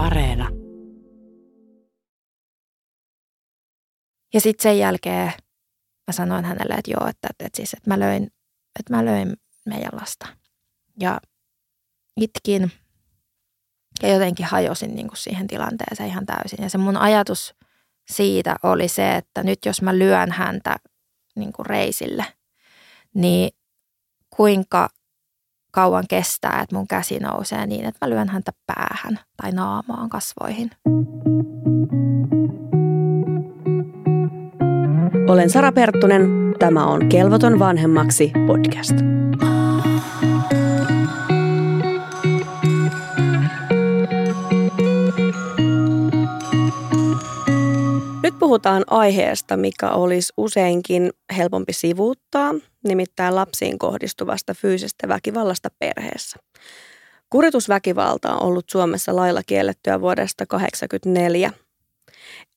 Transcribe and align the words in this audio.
Areena. 0.00 0.48
Ja 4.34 4.40
sitten 4.40 4.62
sen 4.62 4.78
jälkeen 4.78 5.32
mä 6.06 6.12
sanoin 6.12 6.44
hänelle, 6.44 6.74
että 6.74 6.90
joo, 6.90 7.08
että, 7.08 7.28
että, 7.30 7.56
siis, 7.56 7.74
että, 7.74 7.90
mä, 7.90 7.98
löin, 7.98 8.22
että 8.78 8.96
mä 8.96 9.04
löin 9.04 9.36
meidän 9.66 9.90
lasta. 9.92 10.26
Ja 11.00 11.20
itkin 12.16 12.72
ja 14.02 14.08
jotenkin 14.12 14.46
hajosin 14.46 14.94
niin 14.94 15.08
kuin 15.08 15.16
siihen 15.16 15.46
tilanteeseen 15.46 16.08
ihan 16.08 16.26
täysin. 16.26 16.62
Ja 16.62 16.70
se 16.70 16.78
mun 16.78 16.96
ajatus 16.96 17.54
siitä 18.10 18.56
oli 18.62 18.88
se, 18.88 19.16
että 19.16 19.42
nyt 19.42 19.58
jos 19.66 19.82
mä 19.82 19.98
lyön 19.98 20.32
häntä 20.32 20.76
niin 21.36 21.52
kuin 21.52 21.66
reisille, 21.66 22.24
niin 23.14 23.50
kuinka 24.30 24.88
kauan 25.70 26.04
kestää, 26.08 26.60
että 26.62 26.76
mun 26.76 26.88
käsi 26.88 27.18
nousee 27.18 27.66
niin, 27.66 27.84
että 27.84 28.06
mä 28.06 28.10
lyön 28.10 28.28
häntä 28.28 28.52
päähän 28.66 29.18
tai 29.42 29.52
naamaan 29.52 30.08
kasvoihin. 30.08 30.70
Olen 35.28 35.50
Sara 35.50 35.72
Perttunen. 35.72 36.54
Tämä 36.58 36.86
on 36.86 37.08
Kelvoton 37.08 37.58
vanhemmaksi 37.58 38.32
podcast. 38.46 38.94
Puhutaan 48.40 48.84
aiheesta, 48.86 49.56
mikä 49.56 49.90
olisi 49.90 50.32
useinkin 50.36 51.10
helpompi 51.36 51.72
sivuuttaa, 51.72 52.54
nimittäin 52.84 53.34
lapsiin 53.34 53.78
kohdistuvasta 53.78 54.54
fyysisestä 54.54 55.08
väkivallasta 55.08 55.68
perheessä. 55.78 56.36
Kuritusväkivalta 57.30 58.32
on 58.32 58.42
ollut 58.42 58.68
Suomessa 58.70 59.16
lailla 59.16 59.42
kiellettyä 59.46 60.00
vuodesta 60.00 60.46
1984. 60.46 61.52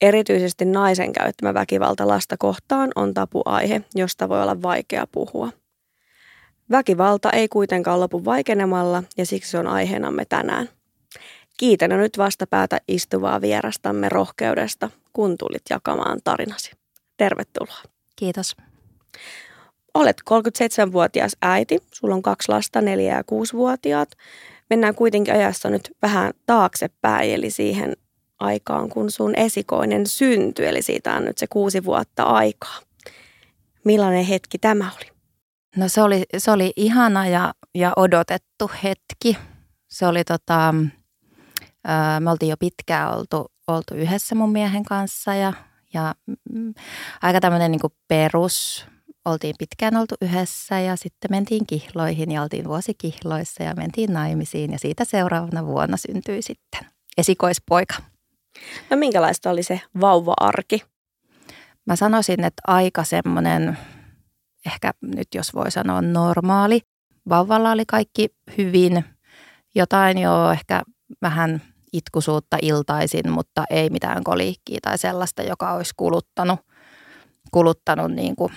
Erityisesti 0.02 0.66
naisen 0.66 1.14
käyttämä 1.14 1.54
väkivalta 1.54 2.08
lasta 2.08 2.36
kohtaan 2.40 2.92
on 2.96 3.14
tapuaihe, 3.14 3.82
josta 3.96 4.30
voi 4.30 4.42
olla 4.42 4.62
vaikea 4.62 5.08
puhua. 5.12 5.50
Väkivalta 6.72 7.30
ei 7.30 7.48
kuitenkaan 7.48 8.00
lopu 8.00 8.26
vaikenemalla 8.26 9.04
ja 9.18 9.26
siksi 9.26 9.58
on 9.58 9.68
aiheenamme 9.68 10.26
tänään. 10.26 10.70
Kiitän 11.64 11.90
nyt 11.90 12.18
vastapäätä 12.18 12.78
istuvaa 12.88 13.42
vierastamme 13.42 14.10
rohkeudesta, 14.10 14.90
kun 15.14 15.38
tulit 15.38 15.62
jakamaan 15.70 16.20
tarinasi. 16.24 16.72
Tervetuloa. 17.18 17.82
Kiitos. 18.16 18.56
Olet 19.94 20.22
37-vuotias 20.30 21.36
äiti, 21.42 21.80
sulla 21.94 22.16
on 22.16 22.22
kaksi 22.22 22.50
lasta, 22.52 22.80
4- 22.80 22.84
ja 22.84 23.22
6-vuotiaat. 23.22 24.10
Mennään 24.70 24.96
kuitenkin 24.96 25.34
ajassa 25.34 25.70
nyt 25.70 25.92
vähän 26.02 26.34
taaksepäin, 26.46 27.34
eli 27.34 27.52
siihen 27.52 27.94
aikaan, 28.40 28.90
kun 28.90 29.12
sun 29.12 29.36
esikoinen 29.36 30.08
syntyi, 30.08 30.66
eli 30.66 30.82
siitä 30.82 31.16
on 31.16 31.26
nyt 31.26 31.38
se 31.38 31.48
kuusi 31.48 31.86
vuotta 31.86 32.24
aikaa. 32.24 32.80
Millainen 33.86 34.26
hetki 34.26 34.58
tämä 34.58 34.90
oli? 34.98 35.12
No 35.76 35.88
se 35.90 36.02
oli, 36.02 36.24
se 36.38 36.52
oli 36.52 36.74
ihana 36.76 37.28
ja, 37.28 37.54
ja 37.76 37.94
odotettu 37.96 38.72
hetki. 38.84 39.38
Se 39.90 40.08
oli 40.08 40.24
tota, 40.24 40.74
me 42.20 42.32
oltiin 42.32 42.50
jo 42.50 42.58
pitkään 42.58 43.18
oltu, 43.18 43.52
oltu 43.68 43.96
yhdessä 43.96 44.36
mun 44.36 44.52
miehen 44.52 44.84
kanssa 44.84 45.36
ja, 45.36 45.54
ja 45.94 46.16
mm, 46.50 46.74
aika 47.22 47.40
tämmöinen 47.40 47.72
niin 47.72 47.82
perus, 48.08 48.86
oltiin 49.26 49.56
pitkään 49.60 49.96
oltu 49.96 50.16
yhdessä 50.22 50.80
ja 50.80 50.96
sitten 50.96 51.32
mentiin 51.32 51.68
kihloihin 51.68 52.32
ja 52.32 52.42
oltiin 52.42 52.68
vuosikihloissa 52.68 53.64
ja 53.64 53.74
mentiin 53.76 54.14
naimisiin 54.14 54.72
ja 54.72 54.80
siitä 54.80 55.06
seuraavana 55.06 55.66
vuonna 55.66 55.98
syntyi 55.98 56.42
sitten 56.42 56.82
esikoispoika. 57.18 57.96
No 58.90 58.98
minkälaista 58.98 59.50
oli 59.50 59.64
se 59.64 59.82
vauva-arki? 60.02 60.84
Mä 61.86 61.96
sanoisin, 61.96 62.44
että 62.44 62.62
aika 62.68 63.04
semmoinen, 63.04 63.78
ehkä 64.66 64.92
nyt 65.02 65.28
jos 65.36 65.54
voi 65.54 65.72
sanoa 65.72 66.02
normaali. 66.02 66.82
Vauvalla 67.30 67.72
oli 67.72 67.84
kaikki 67.88 68.30
hyvin, 68.58 69.06
jotain 69.76 70.18
jo 70.18 70.52
ehkä 70.52 70.82
vähän 71.22 71.62
itkusuutta 71.94 72.58
iltaisin, 72.62 73.32
mutta 73.32 73.64
ei 73.70 73.90
mitään 73.90 74.24
koliikkiä 74.24 74.80
tai 74.82 74.98
sellaista, 74.98 75.42
joka 75.42 75.74
olisi 75.74 75.94
kuluttanut, 75.98 76.60
kuluttanut 77.52 78.12
niin 78.12 78.36
kuin 78.36 78.54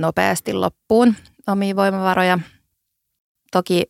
nopeasti 0.00 0.52
loppuun 0.52 1.14
omia 1.46 1.76
voimavaroja. 1.76 2.38
Toki 3.52 3.82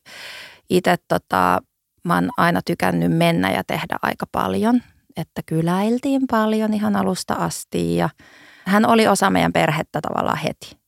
itse 0.70 0.96
tota, 1.08 1.62
mä 2.04 2.14
oon 2.14 2.30
aina 2.36 2.60
tykännyt 2.62 3.12
mennä 3.12 3.52
ja 3.52 3.64
tehdä 3.64 3.96
aika 4.02 4.26
paljon, 4.32 4.82
että 5.16 5.42
kyläiltiin 5.46 6.22
paljon 6.30 6.74
ihan 6.74 6.96
alusta 6.96 7.34
asti 7.34 7.96
ja 7.96 8.08
hän 8.66 8.86
oli 8.86 9.08
osa 9.08 9.30
meidän 9.30 9.52
perhettä 9.52 10.00
tavallaan 10.00 10.38
heti. 10.38 10.80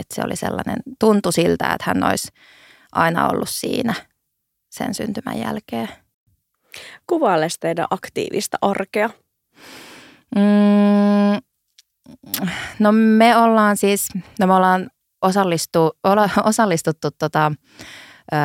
Että 0.00 0.14
se 0.14 0.22
oli 0.24 0.36
sellainen, 0.36 0.76
tuntui 1.00 1.32
siltä, 1.32 1.72
että 1.72 1.84
hän 1.86 2.04
olisi 2.04 2.28
aina 2.92 3.28
ollut 3.28 3.48
siinä 3.48 3.94
sen 4.70 4.94
syntymän 4.94 5.38
jälkeen. 5.38 5.88
Kuvaile 7.06 7.46
teidän 7.60 7.86
aktiivista 7.90 8.58
arkea. 8.62 9.10
Mm, 10.36 11.42
no 12.78 12.92
me 12.92 13.36
ollaan 13.36 13.76
siis, 13.76 14.08
no 14.40 14.46
me 14.46 14.54
ollaan 14.54 14.90
osallistu, 15.22 15.90
olla, 16.04 16.28
osallistuttu 16.44 17.08
tota, 17.18 17.52
ö, 18.32 18.36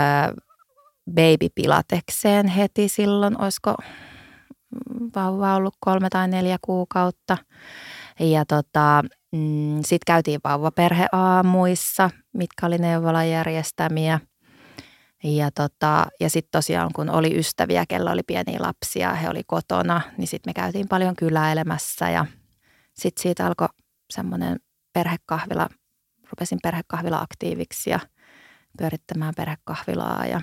baby 1.16 1.48
pilatekseen 1.56 2.48
heti 2.48 2.90
silloin, 2.90 3.42
olisiko 3.42 3.76
vauva 5.16 5.56
ollut 5.56 5.76
kolme 5.80 6.10
tai 6.10 6.28
neljä 6.28 6.58
kuukautta. 6.62 7.38
Ja 8.20 8.46
tota, 8.46 9.04
mm, 9.32 9.76
sitten 9.76 10.06
käytiin 10.08 10.40
vauvaperheaamuissa, 10.44 12.10
mitkä 12.34 12.66
oli 12.66 12.78
neuvolan 12.78 13.30
järjestämiä. 13.30 14.20
Ja, 15.24 15.52
tota, 15.52 16.08
ja 16.20 16.30
sitten 16.30 16.52
tosiaan 16.52 16.90
kun 16.94 17.10
oli 17.10 17.38
ystäviä, 17.38 17.86
kello 17.86 18.12
oli 18.12 18.24
pieniä 18.24 18.60
lapsia, 18.62 19.14
he 19.14 19.30
oli 19.30 19.42
kotona, 19.48 20.02
niin 20.18 20.28
sitten 20.28 20.50
me 20.50 20.54
käytiin 20.54 20.88
paljon 20.88 21.16
kyläilemässä 21.16 22.10
ja 22.10 22.26
sitten 22.94 23.22
siitä 23.22 23.46
alkoi 23.46 23.68
semmoinen 24.10 24.58
perhekahvila, 24.94 25.70
rupesin 26.30 26.60
perhekahvila 26.64 27.20
aktiiviksi 27.20 27.90
ja 27.90 28.00
pyörittämään 28.78 29.34
perhekahvilaa 29.38 30.26
ja, 30.26 30.42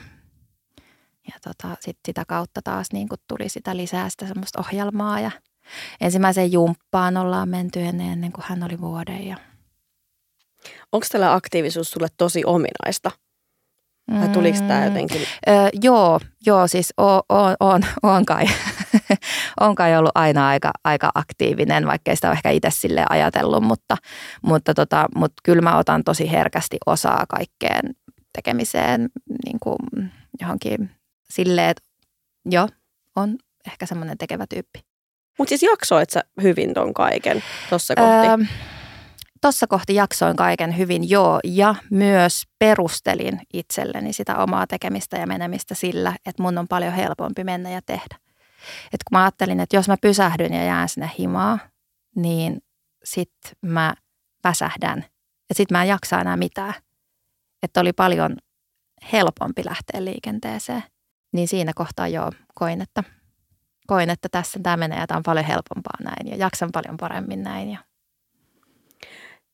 ja 1.26 1.34
tota, 1.44 1.76
sitten 1.80 2.00
sitä 2.06 2.24
kautta 2.28 2.60
taas 2.64 2.86
niin 2.92 3.08
kun 3.08 3.18
tuli 3.28 3.48
sitä 3.48 3.76
lisää 3.76 4.08
sitä 4.08 4.26
semmoista 4.26 4.60
ohjelmaa 4.60 5.20
ja 5.20 5.30
ensimmäiseen 6.00 6.52
jumppaan 6.52 7.16
ollaan 7.16 7.48
menty 7.48 7.80
ennen, 7.80 8.06
ennen 8.06 8.32
kuin 8.32 8.44
hän 8.48 8.62
oli 8.62 8.80
vuoden. 8.80 9.26
Ja... 9.26 9.36
Onko 10.92 11.06
tällä 11.12 11.34
aktiivisuus 11.34 11.90
sulle 11.90 12.08
tosi 12.16 12.42
ominaista? 12.44 13.10
Vai 14.12 14.28
tuliko 14.28 14.58
tämä 14.58 14.80
mm. 14.80 14.84
jotenkin? 14.86 15.20
Öö, 15.48 15.68
joo, 15.82 16.20
joo, 16.46 16.66
siis 16.66 16.94
o, 16.96 17.16
o, 17.16 17.54
on, 17.60 17.82
on, 18.02 18.26
kai, 18.26 18.44
on 19.60 19.74
kai 19.74 19.96
ollut 19.96 20.10
aina 20.14 20.48
aika, 20.48 20.70
aika 20.84 21.10
aktiivinen, 21.14 21.86
vaikka 21.86 22.14
sitä 22.14 22.28
ole 22.28 22.34
ehkä 22.34 22.50
itse 22.50 22.70
sille 22.70 23.04
ajatellut, 23.10 23.62
mutta, 23.62 23.96
mutta, 24.42 24.74
tota, 24.74 25.06
mutta 25.16 25.34
kyllä 25.44 25.62
mä 25.62 25.78
otan 25.78 26.04
tosi 26.04 26.30
herkästi 26.30 26.76
osaa 26.86 27.24
kaikkeen 27.28 27.94
tekemiseen 28.32 29.08
niin 29.44 29.58
kuin 29.62 30.12
johonkin 30.40 30.90
silleen, 31.30 31.70
että 31.70 31.82
joo, 32.50 32.68
on 33.16 33.36
ehkä 33.66 33.86
semmoinen 33.86 34.18
tekevä 34.18 34.46
tyyppi. 34.46 34.80
Mutta 35.38 35.48
siis 35.48 35.62
jaksoit 35.62 36.10
sä 36.10 36.24
hyvin 36.42 36.74
ton 36.74 36.94
kaiken 36.94 37.42
tuossa 37.68 37.94
kohti? 37.94 38.28
Öö, 38.28 38.46
Tuossa 39.46 39.66
kohti 39.66 39.94
jaksoin 39.94 40.36
kaiken 40.36 40.78
hyvin, 40.78 41.10
joo, 41.10 41.40
ja 41.44 41.74
myös 41.90 42.42
perustelin 42.58 43.40
itselleni 43.52 44.12
sitä 44.12 44.36
omaa 44.36 44.66
tekemistä 44.66 45.16
ja 45.16 45.26
menemistä 45.26 45.74
sillä, 45.74 46.16
että 46.26 46.42
mun 46.42 46.58
on 46.58 46.68
paljon 46.68 46.92
helpompi 46.92 47.44
mennä 47.44 47.70
ja 47.70 47.80
tehdä. 47.86 48.16
Et 48.92 49.04
kun 49.04 49.18
mä 49.18 49.24
ajattelin, 49.24 49.60
että 49.60 49.76
jos 49.76 49.88
mä 49.88 49.96
pysähdyn 50.00 50.52
ja 50.52 50.64
jään 50.64 50.88
sinne 50.88 51.10
himaa, 51.18 51.58
niin 52.16 52.62
sit 53.04 53.32
mä 53.62 53.94
väsähdän 54.44 55.04
ja 55.48 55.54
sit 55.54 55.70
mä 55.70 55.82
en 55.82 55.88
jaksa 55.88 56.20
enää 56.20 56.36
mitään. 56.36 56.74
Että 57.62 57.80
oli 57.80 57.92
paljon 57.92 58.36
helpompi 59.12 59.64
lähteä 59.64 60.04
liikenteeseen. 60.04 60.82
Niin 61.32 61.48
siinä 61.48 61.72
kohtaa 61.74 62.08
joo, 62.08 62.32
koin, 62.54 62.80
että, 62.80 63.04
koin, 63.86 64.10
että 64.10 64.28
tässä 64.28 64.60
tämä 64.62 64.76
menee 64.76 64.98
ja 64.98 65.06
tämä 65.06 65.16
on 65.16 65.22
paljon 65.22 65.46
helpompaa 65.46 65.98
näin 66.02 66.26
ja 66.30 66.36
jaksan 66.36 66.72
paljon 66.72 66.96
paremmin 66.96 67.42
näin 67.42 67.70
ja 67.70 67.85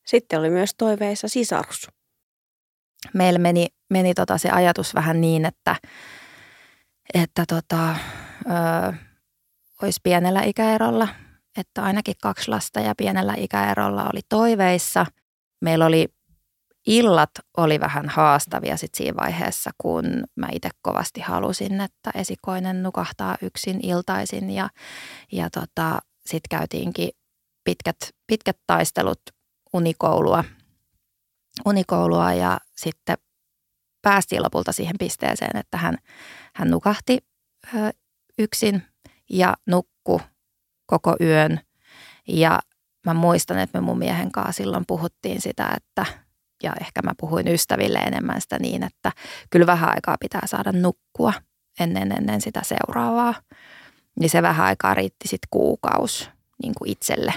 sitten 0.06 0.38
oli 0.38 0.50
myös 0.50 0.75
toiveissa 0.78 1.28
sisarus. 1.28 1.88
Meillä 3.14 3.38
meni, 3.38 3.66
meni 3.90 4.14
tota 4.14 4.38
se 4.38 4.50
ajatus 4.50 4.94
vähän 4.94 5.20
niin, 5.20 5.44
että, 5.44 5.76
että 7.14 7.44
tota, 7.49 7.96
ö, 8.46 8.93
olisi 9.82 10.00
pienellä 10.02 10.43
ikäerolla, 10.43 11.08
että 11.56 11.82
ainakin 11.82 12.14
kaksi 12.22 12.49
lasta 12.49 12.81
ja 12.81 12.94
pienellä 12.96 13.34
ikäerolla 13.37 14.10
oli 14.12 14.20
toiveissa. 14.28 15.06
Meillä 15.60 15.87
oli 15.87 16.08
illat 16.87 17.31
oli 17.56 17.81
vähän 17.81 18.08
haastavia 18.08 18.76
sit 18.76 18.94
siinä 18.94 19.16
vaiheessa, 19.16 19.70
kun 19.78 20.05
mä 20.37 20.48
itse 20.52 20.69
kovasti 20.82 21.20
halusin, 21.20 21.81
että 21.81 22.10
esikoinen 22.14 22.82
nukahtaa 22.82 23.37
yksin 23.43 23.81
iltaisin 23.82 24.50
ja, 24.50 24.69
ja 25.32 25.50
tota, 25.50 25.98
sitten 26.26 26.58
käytiinkin 26.58 27.10
pitkät, 27.64 27.96
pitkät 28.26 28.56
taistelut 28.66 29.20
unikoulua, 29.72 30.44
unikoulua 31.66 32.32
ja 32.32 32.60
sitten 32.76 33.16
päästiin 34.02 34.42
lopulta 34.42 34.72
siihen 34.72 34.98
pisteeseen, 34.98 35.56
että 35.56 35.76
hän, 35.76 35.98
hän 36.54 36.70
nukahti 36.70 37.19
ö, 37.74 37.90
yksin 38.38 38.82
ja 39.30 39.54
nukku 39.66 40.20
koko 40.86 41.16
yön. 41.20 41.60
Ja 42.28 42.58
mä 43.06 43.14
muistan, 43.14 43.58
että 43.58 43.80
me 43.80 43.84
mun 43.84 43.98
miehen 43.98 44.32
kanssa 44.32 44.52
silloin 44.52 44.84
puhuttiin 44.86 45.40
sitä, 45.40 45.74
että 45.76 46.06
ja 46.62 46.72
ehkä 46.80 47.02
mä 47.02 47.12
puhuin 47.20 47.48
ystäville 47.48 47.98
enemmän 47.98 48.40
sitä 48.40 48.58
niin, 48.58 48.82
että 48.82 49.12
kyllä 49.50 49.66
vähän 49.66 49.90
aikaa 49.94 50.16
pitää 50.20 50.46
saada 50.46 50.72
nukkua 50.72 51.32
ennen, 51.80 52.12
ennen 52.12 52.40
sitä 52.40 52.60
seuraavaa. 52.64 53.34
Niin 54.20 54.30
se 54.30 54.42
vähän 54.42 54.66
aikaa 54.66 54.94
riitti 54.94 55.28
sitten 55.28 55.48
kuukaus 55.50 56.30
niin 56.62 56.72
kuin 56.78 56.90
itselle 56.90 57.34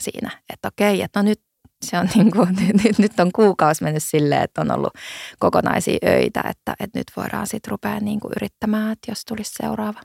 siinä, 0.00 0.30
että 0.52 0.68
okei, 0.68 1.02
että 1.02 1.22
no 1.22 1.28
nyt 1.28 1.40
se 1.86 1.98
on 1.98 2.08
niin 2.14 2.30
kuin, 2.30 2.48
nyt, 2.84 2.98
nyt 2.98 3.20
on 3.20 3.32
kuukausi 3.32 3.84
mennyt 3.84 4.02
silleen, 4.02 4.42
että 4.42 4.60
on 4.60 4.70
ollut 4.70 4.92
kokonaisia 5.38 5.98
öitä, 6.04 6.40
että, 6.50 6.74
että 6.80 6.98
nyt 6.98 7.06
voidaan 7.16 7.46
sitten 7.46 7.70
rupea 7.70 8.00
niin 8.00 8.20
kuin 8.20 8.32
yrittämään, 8.36 8.92
että 8.92 9.10
jos 9.10 9.24
tulisi 9.24 9.52
seuraava. 9.54 10.00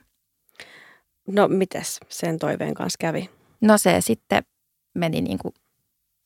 No 1.28 1.48
mites 1.48 2.00
sen 2.08 2.38
toiveen 2.38 2.74
kanssa 2.74 2.96
kävi? 3.00 3.30
No 3.60 3.78
se 3.78 3.96
sitten 4.00 4.42
meni 4.94 5.20
niin 5.20 5.38
kuin 5.38 5.54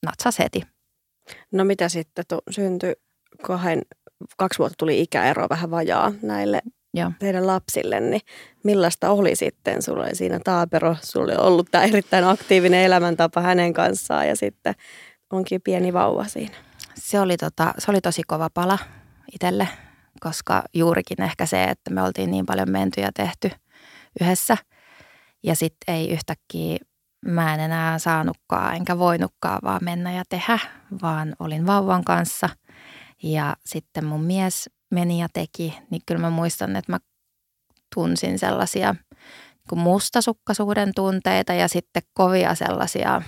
natsas 0.06 0.38
heti. 0.38 0.62
No 1.52 1.64
mitä 1.64 1.88
sitten 1.88 2.24
tu- 2.28 2.42
syntyi 2.50 2.92
kahden, 3.42 3.82
kaksi 4.36 4.58
vuotta 4.58 4.76
tuli 4.78 5.00
ikäero 5.00 5.46
vähän 5.50 5.70
vajaa 5.70 6.12
näille 6.22 6.60
Joo. 6.94 7.12
teidän 7.18 7.46
lapsille, 7.46 8.00
niin 8.00 8.20
millaista 8.64 9.10
oli 9.10 9.36
sitten? 9.36 9.82
Sulla 9.82 10.02
oli 10.02 10.14
siinä 10.14 10.40
taapero, 10.44 10.96
sulla 11.02 11.24
oli 11.24 11.46
ollut 11.46 11.68
tämä 11.70 11.84
erittäin 11.84 12.24
aktiivinen 12.24 12.84
elämäntapa 12.84 13.40
hänen 13.40 13.72
kanssaan 13.72 14.28
ja 14.28 14.36
sitten 14.36 14.74
onkin 15.32 15.60
pieni 15.64 15.92
vauva 15.92 16.24
siinä. 16.24 16.54
Se 16.94 17.20
oli, 17.20 17.36
tota, 17.36 17.74
se 17.78 17.90
oli 17.90 18.00
tosi 18.00 18.22
kova 18.26 18.50
pala 18.54 18.78
itselle, 19.32 19.68
koska 20.20 20.62
juurikin 20.74 21.22
ehkä 21.22 21.46
se, 21.46 21.64
että 21.64 21.90
me 21.90 22.02
oltiin 22.02 22.30
niin 22.30 22.46
paljon 22.46 22.70
menty 22.70 23.00
ja 23.00 23.10
tehty 23.12 23.50
yhdessä. 24.20 24.56
Ja 25.42 25.56
sitten 25.56 25.94
ei 25.94 26.10
yhtäkkiä, 26.10 26.78
mä 27.26 27.54
en 27.54 27.60
enää 27.60 27.98
saanutkaan 27.98 28.76
enkä 28.76 28.98
voinutkaan 28.98 29.58
vaan 29.64 29.84
mennä 29.84 30.12
ja 30.12 30.22
tehdä, 30.28 30.58
vaan 31.02 31.36
olin 31.38 31.66
vauvan 31.66 32.04
kanssa. 32.04 32.48
Ja 33.22 33.56
sitten 33.64 34.04
mun 34.04 34.24
mies 34.24 34.70
meni 34.90 35.20
ja 35.20 35.28
teki, 35.32 35.78
niin 35.90 36.02
kyllä 36.06 36.20
mä 36.20 36.30
muistan, 36.30 36.76
että 36.76 36.92
mä 36.92 36.98
tunsin 37.94 38.38
sellaisia 38.38 38.94
niin 39.70 39.78
mustasukkaisuuden 39.78 40.92
tunteita 40.94 41.54
ja 41.54 41.68
sitten 41.68 42.02
kovia 42.12 42.54
sellaisia 42.54 43.22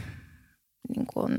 niin 0.97 1.07
kuin 1.15 1.37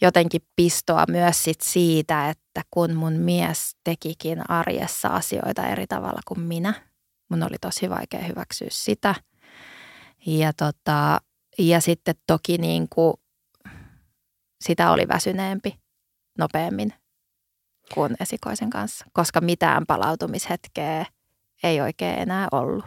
jotenkin 0.00 0.40
pistoa 0.56 1.04
myös 1.08 1.44
sit 1.44 1.60
siitä, 1.60 2.30
että 2.30 2.62
kun 2.70 2.94
mun 2.94 3.12
mies 3.12 3.76
tekikin 3.84 4.50
arjessa 4.50 5.08
asioita 5.08 5.66
eri 5.66 5.86
tavalla 5.86 6.20
kuin 6.28 6.40
minä, 6.40 6.74
mun 7.28 7.42
oli 7.42 7.56
tosi 7.60 7.90
vaikea 7.90 8.22
hyväksyä 8.22 8.68
sitä. 8.70 9.14
Ja, 10.26 10.52
tota, 10.52 11.20
ja 11.58 11.80
sitten 11.80 12.14
toki 12.26 12.58
niin 12.58 12.88
kuin 12.88 13.14
sitä 14.60 14.90
oli 14.90 15.08
väsyneempi 15.08 15.78
nopeammin 16.38 16.94
kuin 17.94 18.16
esikoisen 18.20 18.70
kanssa, 18.70 19.04
koska 19.12 19.40
mitään 19.40 19.86
palautumishetkeä 19.86 21.06
ei 21.62 21.80
oikein 21.80 22.18
enää 22.18 22.48
ollut. 22.52 22.84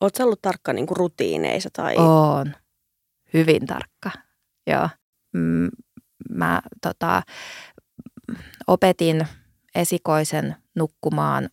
Oletko 0.00 0.24
ollut 0.24 0.42
tarkka 0.42 0.72
niin 0.72 0.86
kuin 0.86 0.96
rutiineissa? 0.96 1.68
Tai... 1.72 1.96
On. 1.96 2.54
Hyvin 3.34 3.66
tarkka, 3.66 4.10
joo. 4.66 4.88
Mä 6.30 6.62
tota, 6.82 7.22
opetin 8.66 9.26
esikoisen 9.74 10.56
nukkumaan 10.76 11.48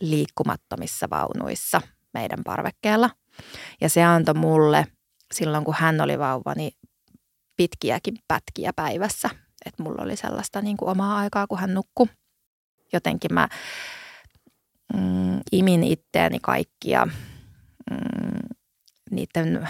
liikkumattomissa 0.00 1.10
vaunuissa 1.10 1.80
meidän 2.14 2.38
parvekkeella. 2.44 3.10
Ja 3.80 3.88
se 3.88 4.04
antoi 4.04 4.34
mulle 4.34 4.86
silloin, 5.34 5.64
kun 5.64 5.74
hän 5.78 6.00
oli 6.00 6.18
vauva, 6.18 6.54
niin 6.54 6.72
pitkiäkin 7.56 8.14
pätkiä 8.28 8.72
päivässä. 8.76 9.30
Että 9.66 9.82
mulla 9.82 10.02
oli 10.02 10.16
sellaista 10.16 10.62
niin 10.62 10.76
kuin 10.76 10.88
omaa 10.88 11.16
aikaa, 11.18 11.46
kun 11.46 11.58
hän 11.58 11.74
nukkui. 11.74 12.06
Jotenkin 12.92 13.34
mä 13.34 13.48
mm, 14.94 15.40
imin 15.52 15.84
itteeni 15.84 16.38
kaikkia 16.42 17.06
mm, 17.90 18.56
niiden 19.10 19.68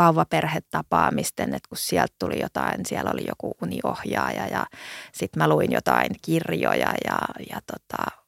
vauvaperhetapaamisten, 0.00 1.54
että 1.54 1.68
kun 1.68 1.78
sieltä 1.78 2.14
tuli 2.18 2.40
jotain, 2.40 2.86
siellä 2.86 3.10
oli 3.10 3.24
joku 3.28 3.54
uniohjaaja 3.62 4.46
ja 4.46 4.66
sitten 5.12 5.42
mä 5.42 5.48
luin 5.48 5.72
jotain 5.72 6.10
kirjoja 6.22 6.94
ja, 7.04 7.18
ja 7.50 7.60
tota, 7.66 8.20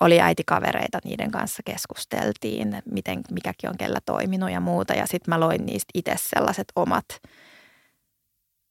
oli 0.00 0.20
äitikavereita, 0.20 0.98
niiden 1.04 1.30
kanssa 1.30 1.62
keskusteltiin, 1.66 2.82
miten 2.90 3.20
mikäkin 3.30 3.70
on 3.70 3.78
kellä 3.78 3.98
toiminut 4.06 4.50
ja 4.50 4.60
muuta. 4.60 4.94
Ja 4.94 5.06
sitten 5.06 5.34
mä 5.34 5.40
loin 5.40 5.66
niistä 5.66 5.90
itse 5.94 6.14
sellaiset 6.16 6.72
omat 6.76 7.22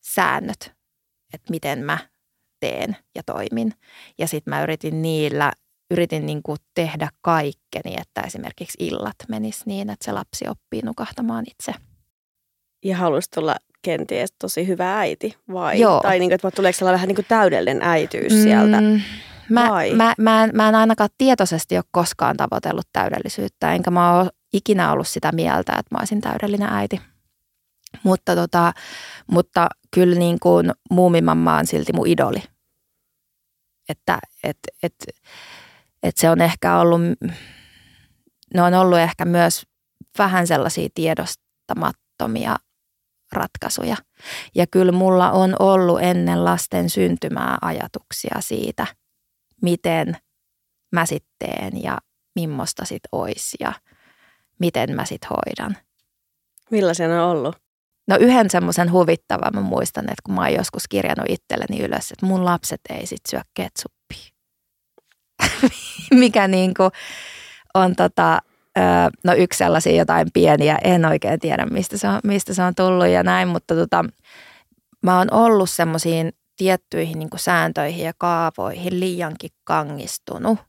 säännöt, 0.01 0.73
että 1.33 1.51
miten 1.51 1.79
mä 1.79 1.97
teen 2.59 2.97
ja 3.15 3.23
toimin. 3.23 3.73
Ja 4.17 4.27
sitten 4.27 4.51
mä 4.51 4.63
yritin 4.63 5.01
niillä 5.01 5.51
yritin 5.91 6.25
niin 6.25 6.43
kuin 6.43 6.57
tehdä 6.75 7.09
kaikkeni, 7.21 7.95
että 7.97 8.21
esimerkiksi 8.21 8.77
illat 8.79 9.15
menis 9.27 9.65
niin, 9.65 9.89
että 9.89 10.05
se 10.05 10.11
lapsi 10.11 10.45
oppii 10.47 10.81
nukahtamaan 10.81 11.45
itse. 11.51 11.73
Ja 12.85 12.97
haluaisi 12.97 13.31
tulla 13.31 13.55
kenties 13.81 14.33
tosi 14.39 14.67
hyvä 14.67 14.99
äiti 14.99 15.35
vai? 15.53 15.79
Joo. 15.79 15.99
Tai 16.01 16.19
niin 16.19 16.29
kuin, 16.29 16.35
että 16.35 16.51
tuleeko 16.51 16.77
sellainen 16.77 16.97
vähän 16.97 17.07
niin 17.07 17.15
kuin 17.15 17.25
täydellinen 17.29 17.81
äityys 17.81 18.33
mm, 18.33 18.43
sieltä? 18.43 18.81
Mä, 19.49 19.69
vai? 19.69 19.93
Mä, 19.93 20.13
mä, 20.17 20.43
en, 20.43 20.51
mä 20.53 20.69
en 20.69 20.75
ainakaan 20.75 21.09
tietoisesti 21.17 21.77
ole 21.77 21.83
koskaan 21.91 22.37
tavoitellut 22.37 22.87
täydellisyyttä, 22.93 23.73
enkä 23.73 23.91
mä 23.91 24.19
ole 24.19 24.29
ikinä 24.53 24.91
ollut 24.91 25.07
sitä 25.07 25.31
mieltä, 25.31 25.71
että 25.71 25.95
mä 25.95 25.99
olisin 25.99 26.21
täydellinen 26.21 26.73
äiti. 26.73 27.01
Mutta, 28.03 28.35
tota, 28.35 28.73
mutta 29.31 29.67
kyllä 29.91 30.15
niin 30.15 30.39
kuin 30.39 30.71
muumimamma 30.89 31.57
on 31.57 31.67
silti 31.67 31.93
mun 31.93 32.07
idoli. 32.07 32.43
Että 33.89 34.19
et, 34.43 34.57
et, 34.83 34.95
et 36.03 36.17
se 36.17 36.29
on 36.29 36.41
ehkä 36.41 36.79
ollut, 36.79 37.01
ne 38.53 38.61
on 38.61 38.73
ollut 38.73 38.97
ehkä 38.97 39.25
myös 39.25 39.63
vähän 40.17 40.47
sellaisia 40.47 40.89
tiedostamattomia 40.93 42.55
ratkaisuja. 43.31 43.97
Ja 44.55 44.67
kyllä 44.67 44.91
mulla 44.91 45.31
on 45.31 45.55
ollut 45.59 45.99
ennen 46.01 46.45
lasten 46.45 46.89
syntymää 46.89 47.57
ajatuksia 47.61 48.35
siitä, 48.39 48.87
miten 49.61 50.17
mä 50.91 51.05
sitten 51.05 51.31
teen 51.39 51.83
ja 51.83 51.97
millaista 52.35 52.85
sit 52.85 53.03
ois 53.11 53.55
ja 53.59 53.73
miten 54.59 54.95
mä 54.95 55.05
sit 55.05 55.21
hoidan. 55.29 55.77
Millaisia 56.71 57.07
ne 57.07 57.21
on 57.21 57.29
ollut? 57.29 57.55
No 58.07 58.17
yhden 58.19 58.49
semmoisen 58.49 58.91
huvittavan 58.91 59.51
mä 59.53 59.61
muistan, 59.61 60.03
että 60.03 60.21
kun 60.25 60.35
mä 60.35 60.41
oon 60.41 60.53
joskus 60.53 60.87
kirjannut 60.87 61.29
itselleni 61.29 61.81
ylös, 61.81 62.11
että 62.11 62.25
mun 62.25 62.45
lapset 62.45 62.81
ei 62.89 63.05
sit 63.05 63.21
syö 63.29 63.41
ketsuppia. 63.53 64.00
mikä 66.11 66.47
niin 66.47 66.73
kuin 66.73 66.91
on 67.73 67.95
tota, 67.95 68.39
no 69.23 69.33
yksi 69.33 69.57
sellaisia 69.57 69.95
jotain 69.95 70.27
pieniä, 70.33 70.77
en 70.83 71.05
oikein 71.05 71.39
tiedä 71.39 71.65
mistä 71.65 71.97
se 71.97 72.07
on, 72.07 72.19
mistä 72.23 72.53
se 72.53 72.63
on 72.63 72.75
tullut 72.75 73.07
ja 73.07 73.23
näin, 73.23 73.47
mutta 73.47 73.75
tota, 73.75 74.05
mä 75.03 75.17
oon 75.17 75.33
ollut 75.33 75.69
semmoisiin 75.69 76.33
tiettyihin 76.57 77.19
niin 77.19 77.29
kuin 77.29 77.39
sääntöihin 77.39 78.05
ja 78.05 78.13
kaavoihin 78.17 78.99
liiankin 78.99 79.51
kangistunut 79.63 80.59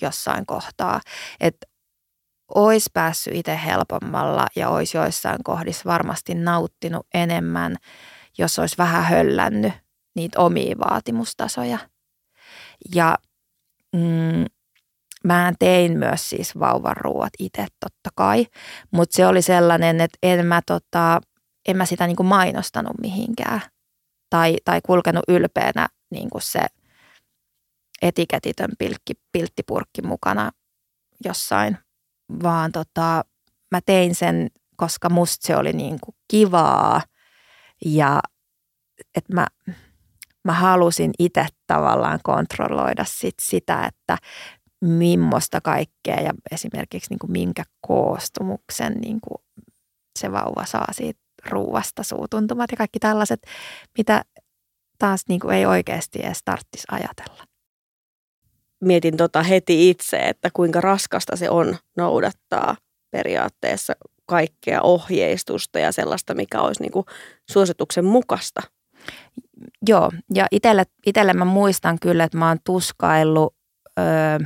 jossain 0.00 0.46
kohtaa, 0.46 1.00
että 1.40 1.66
olisi 2.54 2.90
päässyt 2.92 3.34
itse 3.34 3.60
helpommalla 3.64 4.46
ja 4.56 4.68
olisi 4.68 4.96
joissain 4.96 5.44
kohdissa 5.44 5.84
varmasti 5.84 6.34
nauttinut 6.34 7.06
enemmän, 7.14 7.76
jos 8.38 8.58
olisi 8.58 8.78
vähän 8.78 9.04
höllännyt 9.04 9.72
niitä 10.16 10.40
omia 10.40 10.76
vaatimustasoja. 10.78 11.78
Ja 12.94 13.18
mm, 13.92 14.44
mä 15.24 15.52
tein 15.58 15.98
myös 15.98 16.30
siis 16.30 16.58
vauvan 16.58 16.96
ruuat 16.96 17.32
itse 17.38 17.66
totta 17.80 18.10
kai, 18.14 18.46
mutta 18.90 19.16
se 19.16 19.26
oli 19.26 19.42
sellainen, 19.42 20.00
että 20.00 20.18
en 20.22 20.46
mä, 20.46 20.60
tota, 20.66 21.20
en 21.68 21.76
mä 21.76 21.86
sitä 21.86 22.06
niinku 22.06 22.22
mainostanut 22.22 23.00
mihinkään. 23.00 23.60
Tai, 24.30 24.56
tai 24.64 24.80
kulkenut 24.86 25.24
ylpeänä 25.28 25.88
niinku 26.10 26.40
se 26.40 26.60
etiketitön 28.02 28.70
pilkki, 28.78 29.12
pilttipurkki 29.32 30.02
mukana 30.02 30.50
jossain, 31.24 31.78
vaan 32.42 32.72
tota, 32.72 33.24
mä 33.70 33.80
tein 33.86 34.14
sen, 34.14 34.50
koska 34.76 35.10
musta 35.10 35.46
se 35.46 35.56
oli 35.56 35.72
niinku 35.72 36.14
kivaa. 36.28 37.02
Ja 37.84 38.20
että 39.16 39.34
mä 39.34 39.46
mä 40.44 40.52
halusin 40.52 41.10
itse 41.18 41.46
tavallaan 41.74 42.20
kontrolloida 42.22 43.04
sit 43.08 43.34
sitä, 43.42 43.84
että 43.88 44.16
millaista 44.80 45.60
kaikkea 45.60 46.20
ja 46.20 46.32
esimerkiksi 46.50 47.10
niin 47.10 47.18
kuin 47.18 47.32
minkä 47.32 47.62
koostumuksen 47.80 48.92
niin 48.92 49.20
kuin 49.20 49.44
se 50.18 50.32
vauva 50.32 50.64
saa 50.64 50.92
siitä 50.92 51.20
ruuasta, 51.48 52.02
suutuntumat 52.02 52.70
ja 52.70 52.76
kaikki 52.76 52.98
tällaiset, 52.98 53.42
mitä 53.98 54.24
taas 54.98 55.24
niin 55.28 55.40
kuin 55.40 55.54
ei 55.54 55.66
oikeasti 55.66 56.18
edes 56.22 56.38
tarvitsisi 56.44 56.86
ajatella. 56.90 57.44
Mietin 58.84 59.16
tota 59.16 59.42
heti 59.42 59.90
itse, 59.90 60.16
että 60.16 60.50
kuinka 60.52 60.80
raskasta 60.80 61.36
se 61.36 61.50
on 61.50 61.76
noudattaa 61.96 62.76
periaatteessa 63.10 63.92
kaikkea 64.26 64.82
ohjeistusta 64.82 65.78
ja 65.78 65.92
sellaista, 65.92 66.34
mikä 66.34 66.60
olisi 66.60 66.82
niin 66.82 66.92
kuin 66.92 67.06
suosituksen 67.50 68.04
mukaista. 68.04 68.60
Joo, 69.88 70.10
ja 70.34 70.46
itselle, 70.50 70.84
itselle 71.06 71.32
mä 71.32 71.44
muistan 71.44 71.98
kyllä, 71.98 72.24
että 72.24 72.38
mä 72.38 72.48
oon 72.48 72.58
tuskaillut 72.64 73.56
öö, 73.98 74.38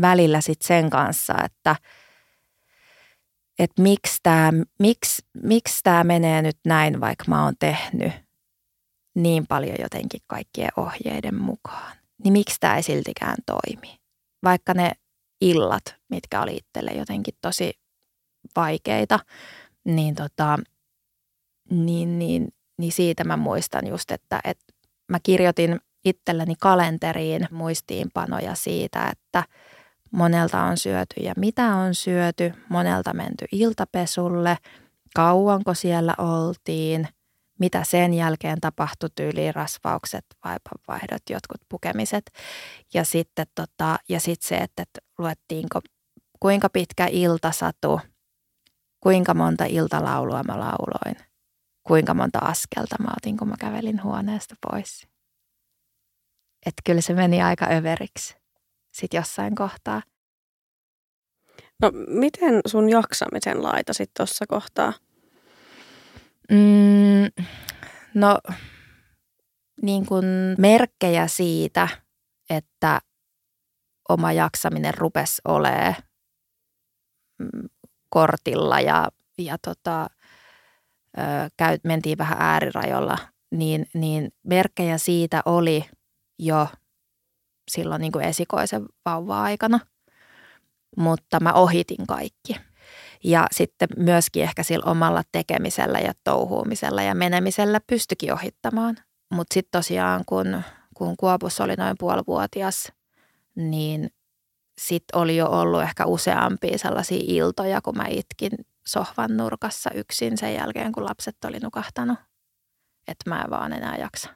välillä 0.00 0.40
sit 0.40 0.62
sen 0.62 0.90
kanssa, 0.90 1.34
että 1.44 1.76
et 3.58 3.70
miksi 3.78 4.18
tämä 4.22 4.52
miksi, 4.78 5.22
miksi 5.42 5.80
tää 5.82 6.04
menee 6.04 6.42
nyt 6.42 6.58
näin, 6.66 7.00
vaikka 7.00 7.24
mä 7.28 7.44
oon 7.44 7.54
tehnyt 7.58 8.12
niin 9.14 9.46
paljon 9.46 9.76
jotenkin 9.80 10.20
kaikkien 10.26 10.70
ohjeiden 10.76 11.34
mukaan. 11.34 11.96
Niin 12.24 12.32
miksi 12.32 12.56
tämä 12.60 12.76
ei 12.76 12.82
siltikään 12.82 13.36
toimi? 13.46 13.98
Vaikka 14.42 14.74
ne 14.74 14.92
illat, 15.40 15.84
mitkä 16.08 16.42
oli 16.42 16.56
itselle 16.56 16.90
jotenkin 16.90 17.34
tosi 17.40 17.72
vaikeita, 18.56 19.18
niin, 19.84 20.14
tota, 20.14 20.58
niin, 21.70 22.18
niin, 22.18 22.48
niin 22.78 22.92
siitä 22.92 23.24
mä 23.24 23.36
muistan 23.36 23.86
just, 23.86 24.10
että, 24.10 24.40
että 24.44 24.64
mä 25.08 25.18
kirjoitin 25.22 25.80
itselleni 26.04 26.54
kalenteriin 26.60 27.48
muistiinpanoja 27.50 28.54
siitä, 28.54 29.08
että 29.12 29.44
monelta 30.10 30.62
on 30.62 30.76
syöty 30.76 31.20
ja 31.20 31.34
mitä 31.36 31.74
on 31.74 31.94
syöty, 31.94 32.52
monelta 32.68 33.14
menty 33.14 33.44
iltapesulle, 33.52 34.58
kauanko 35.14 35.74
siellä 35.74 36.14
oltiin, 36.18 37.08
mitä 37.58 37.84
sen 37.84 38.14
jälkeen 38.14 38.60
tapahtui? 38.60 39.10
Tyyliin 39.14 39.54
rasvaukset, 39.54 40.24
vaipanvaihdot, 40.44 41.22
jotkut 41.30 41.60
pukemiset. 41.68 42.30
Ja 42.94 43.04
sitten 43.04 43.46
tota, 43.54 43.96
ja 44.08 44.20
sit 44.20 44.42
se, 44.42 44.56
että, 44.56 44.82
että 44.82 45.00
luettiinko 45.18 45.80
kuinka 46.40 46.68
pitkä 46.68 47.06
ilta 47.06 47.52
satu, 47.52 48.00
kuinka 49.00 49.34
monta 49.34 49.64
iltalaulua 49.64 50.42
mä 50.42 50.58
lauloin, 50.60 51.16
kuinka 51.86 52.14
monta 52.14 52.38
askelta 52.38 52.96
mä 53.02 53.08
otin, 53.16 53.36
kun 53.36 53.48
mä 53.48 53.54
kävelin 53.60 54.02
huoneesta 54.02 54.54
pois. 54.70 55.06
Että 56.66 56.82
kyllä 56.84 57.00
se 57.00 57.14
meni 57.14 57.42
aika 57.42 57.66
överiksi 57.66 58.36
sitten 58.92 59.18
jossain 59.18 59.54
kohtaa. 59.54 60.02
No 61.82 61.90
miten 62.08 62.60
sun 62.66 62.90
jaksamisen 62.90 63.62
laitasit 63.62 64.10
tuossa 64.16 64.44
kohtaa? 64.48 64.92
Mm, 66.50 67.44
no 68.14 68.38
niin 69.82 70.06
kuin 70.06 70.24
merkkejä 70.58 71.26
siitä, 71.26 71.88
että 72.50 73.00
oma 74.08 74.32
jaksaminen 74.32 74.94
rupesi 74.94 75.42
olemaan 75.44 75.94
mm, 77.38 77.68
kortilla 78.08 78.80
ja, 78.80 79.08
ja 79.38 79.58
tota, 79.58 80.06
käy, 81.56 81.78
mentiin 81.84 82.18
vähän 82.18 82.36
äärirajoilla, 82.40 83.18
niin, 83.50 83.86
niin 83.94 84.32
merkkejä 84.42 84.98
siitä 84.98 85.42
oli 85.44 85.84
jo 86.38 86.68
silloin 87.70 88.00
niin 88.00 88.12
kuin 88.12 88.24
esikoisen 88.24 88.86
vauva-aikana, 89.04 89.80
mutta 90.96 91.40
mä 91.40 91.52
ohitin 91.52 92.06
kaikki. 92.06 92.56
Ja 93.24 93.46
sitten 93.52 93.88
myöskin 93.96 94.42
ehkä 94.42 94.62
sillä 94.62 94.90
omalla 94.90 95.22
tekemisellä 95.32 95.98
ja 95.98 96.12
touhuumisella 96.24 97.02
ja 97.02 97.14
menemisellä 97.14 97.80
pystyikin 97.86 98.32
ohittamaan. 98.32 98.96
Mutta 99.34 99.54
sitten 99.54 99.78
tosiaan, 99.78 100.22
kun, 100.26 100.62
kun 100.94 101.16
Kuopus 101.16 101.60
oli 101.60 101.74
noin 101.74 101.96
puolivuotias, 101.98 102.92
niin 103.56 104.10
sitten 104.80 105.20
oli 105.20 105.36
jo 105.36 105.46
ollut 105.46 105.82
ehkä 105.82 106.06
useampia 106.06 106.78
sellaisia 106.78 107.20
iltoja, 107.22 107.80
kun 107.80 107.96
mä 107.96 108.04
itkin 108.08 108.50
sohvan 108.86 109.36
nurkassa 109.36 109.90
yksin 109.94 110.38
sen 110.38 110.54
jälkeen, 110.54 110.92
kun 110.92 111.04
lapset 111.04 111.44
oli 111.44 111.58
nukahtanut. 111.58 112.18
Että 113.08 113.30
mä 113.30 113.42
en 113.42 113.50
vaan 113.50 113.72
enää 113.72 113.96
jaksa. 113.96 114.30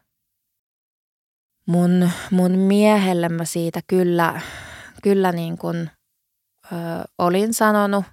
Mun, 1.67 2.11
mun 2.31 2.50
miehelle 2.50 3.28
mä 3.28 3.45
siitä 3.45 3.81
kyllä, 3.87 4.40
kyllä 5.02 5.33
niin 5.33 5.59
kuin, 5.59 5.90
ö, 6.73 6.76
olin 7.19 7.55
sanonut, 7.55 8.05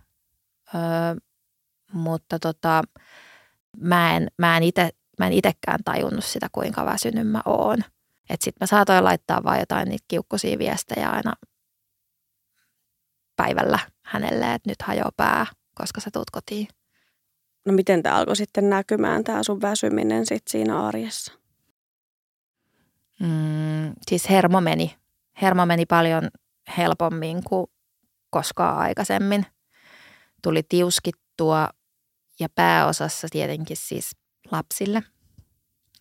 ö, 0.76 0.78
mutta 1.94 2.40
tota, 2.40 2.84
mä 3.78 4.16
en, 4.16 4.28
mä 4.38 4.58
en 4.58 4.64
ite, 4.64 4.90
mä 5.20 5.28
en 5.28 5.34
itekään 5.34 5.80
tajunnut 5.86 6.26
sitä, 6.26 6.48
kuinka 6.52 6.86
väsynyt 6.86 7.28
mä 7.28 7.42
oon. 7.46 7.78
Että 8.30 8.44
sit 8.44 8.56
mä 8.60 8.66
saatoin 8.66 9.04
laittaa 9.04 9.44
vaan 9.44 9.60
jotain 9.60 9.90
niitä 9.90 10.06
kiukkuisia 10.08 10.60
viestejä 10.60 11.10
aina 11.10 11.34
päivällä 13.36 13.80
hänelle, 14.06 14.54
että 14.54 14.70
nyt 14.70 14.82
hajoaa 14.82 15.12
pää, 15.18 15.46
koska 15.76 16.02
sä 16.02 16.10
tuut 16.14 16.32
kotiin. 16.32 16.68
No 17.66 17.74
miten 17.74 18.04
tämä 18.04 18.16
alkoi 18.16 18.36
sitten 18.36 18.70
näkymään, 18.70 19.24
tämä 19.24 19.44
sun 19.44 19.62
väsyminen 19.62 20.26
sit 20.26 20.48
siinä 20.48 20.88
arjessa? 20.88 21.34
Mm, 23.20 23.94
siis 24.10 24.30
hermo 24.30 24.62
meni. 24.62 24.96
Hermo 25.42 25.66
meni 25.66 25.86
paljon 25.86 26.30
helpommin 26.78 27.44
kuin 27.44 27.68
koskaan 28.30 28.78
aikaisemmin. 28.78 29.46
Tuli 30.44 30.64
tiuskittua 30.64 31.70
ja 32.40 32.50
pääosassa 32.50 33.28
tietenkin 33.32 33.78
siis 33.78 34.12
lapsille. 34.52 35.04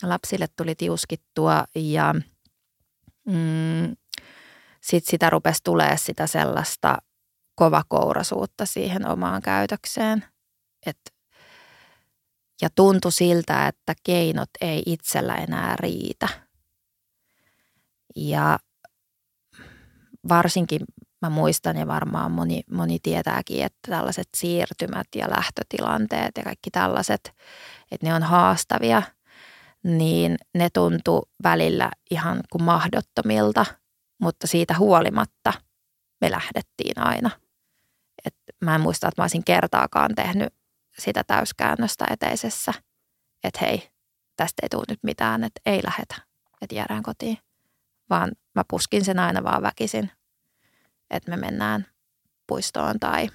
Lapsille 0.03 0.47
tuli 0.57 0.75
tiuskittua 0.75 1.65
ja 1.75 2.15
mm, 3.27 3.97
sitten 4.81 5.11
sitä 5.11 5.31
rupesi 5.31 5.61
tulee 5.65 5.97
sitä 5.97 6.27
sellaista 6.27 6.99
kovakourasuutta 7.55 8.67
siihen 8.67 9.09
omaan 9.09 9.43
käytökseen. 9.43 10.25
Et, 10.87 10.99
ja 12.63 12.69
tuntui 12.75 13.13
siltä, 13.13 13.69
että 13.69 13.95
keinot 14.05 14.51
ei 14.61 14.83
itsellä 14.87 15.35
enää 15.35 15.77
riitä. 15.77 16.29
Ja 18.17 18.59
varsinkin 20.29 20.81
mä 21.23 21.31
muistan 21.31 21.77
ja 21.77 21.87
varmaan 21.87 22.33
moni, 22.33 22.63
moni 22.71 22.99
tietääkin, 23.03 23.65
että 23.65 23.91
tällaiset 23.91 24.29
siirtymät 24.37 25.07
ja 25.17 25.31
lähtötilanteet 25.31 26.31
ja 26.37 26.43
kaikki 26.43 26.71
tällaiset, 26.71 27.35
että 27.91 28.07
ne 28.07 28.15
on 28.15 28.23
haastavia, 28.23 29.03
niin 29.85 30.37
ne 30.55 30.69
tuntuu 30.71 31.23
välillä 31.43 31.91
ihan 32.11 32.41
kuin 32.53 32.65
mahdottomilta, 32.65 33.67
mutta 34.21 34.47
siitä 34.47 34.79
huolimatta 34.79 35.53
me 36.21 36.31
lähdettiin 36.31 36.99
aina– 36.99 37.31
mä 38.65 38.75
en 38.75 38.81
muista, 38.81 39.09
että 39.09 39.23
mä 39.23 39.25
olisin 39.25 39.45
kertaakaan 39.45 40.15
tehnyt 40.15 40.55
sitä 40.99 41.25
täyskäännöstä 41.25 42.07
eteisessä, 42.11 42.75
että 43.45 43.59
hei, 43.61 43.91
tästä 44.37 44.61
ei 44.63 44.69
tule 44.69 44.85
nyt 44.89 44.99
mitään, 45.03 45.45
että 45.45 45.61
ei 45.67 45.81
lähetä, 45.85 46.15
että 46.61 46.75
jäädään 46.75 47.03
kotiin. 47.03 47.39
Vaan 48.11 48.33
mä 48.55 48.63
puskin 48.71 49.05
sen 49.05 49.19
aina 49.19 49.45
vaan 49.45 49.63
väkisin, 49.63 50.11
että 51.11 51.31
me 51.31 51.37
mennään 51.37 51.87
puistoon 52.47 53.01
tai, 53.01 53.29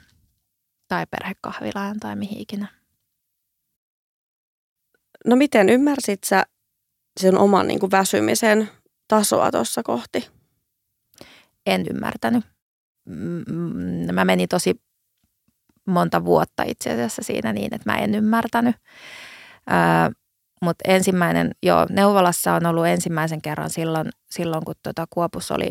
tai 0.88 1.06
perhekahvilaan 1.06 2.00
tai 2.00 2.16
mihin 2.16 2.38
ikinä. 2.38 2.68
No 5.26 5.36
miten 5.36 5.70
ymmärsit 5.70 6.24
sä 6.24 6.46
sen 7.20 7.38
oman 7.38 7.68
niin 7.68 7.80
kuin 7.80 7.92
väsymisen 7.92 8.70
tasoa 9.08 9.52
tuossa 9.52 9.84
kohti? 9.84 10.30
En 11.66 11.86
ymmärtänyt 11.90 12.46
mä 14.14 14.26
menin 14.26 14.50
tosi 14.50 14.82
monta 15.90 16.26
vuotta 16.26 16.64
itse 16.64 16.92
asiassa 16.92 17.24
siinä 17.24 17.54
niin, 17.54 17.74
että 17.74 17.92
mä 17.92 17.98
en 17.98 18.16
ymmärtänyt. 18.16 18.76
Mutta 20.62 20.84
ensimmäinen, 20.88 21.52
joo, 21.64 21.86
neuvolassa 21.90 22.54
on 22.54 22.66
ollut 22.66 22.88
ensimmäisen 22.88 23.42
kerran 23.42 23.70
silloin, 23.70 24.10
silloin 24.32 24.66
kun 24.66 24.76
tuota 24.84 25.06
Kuopus 25.10 25.52
oli 25.52 25.70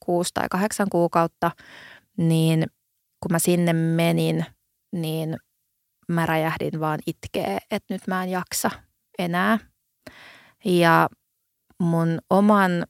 kuusi 0.00 0.30
tai 0.34 0.46
kahdeksan 0.50 0.88
kuukautta, 0.90 1.50
niin 2.16 2.64
kun 3.20 3.32
mä 3.32 3.38
sinne 3.38 3.72
menin, 3.72 4.46
niin 4.92 5.36
mä 6.08 6.26
räjähdin 6.26 6.80
vaan 6.80 6.98
itkeä, 7.06 7.58
että 7.70 7.94
nyt 7.94 8.02
mä 8.06 8.22
en 8.22 8.30
jaksa 8.30 8.70
enää. 9.18 9.58
Ja 10.64 11.08
mun 11.78 12.18
oman 12.30 12.84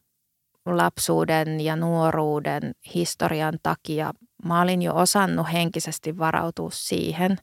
lapsuuden 0.67 1.61
ja 1.61 1.77
nuoruuden 1.77 2.73
historian 2.95 3.59
takia 3.63 4.13
mä 4.45 4.63
olin 4.63 4.83
jo 4.83 4.95
osannut 4.95 5.47
henkisesti 5.53 6.19
varautua 6.19 6.71
siihen, 6.73 7.39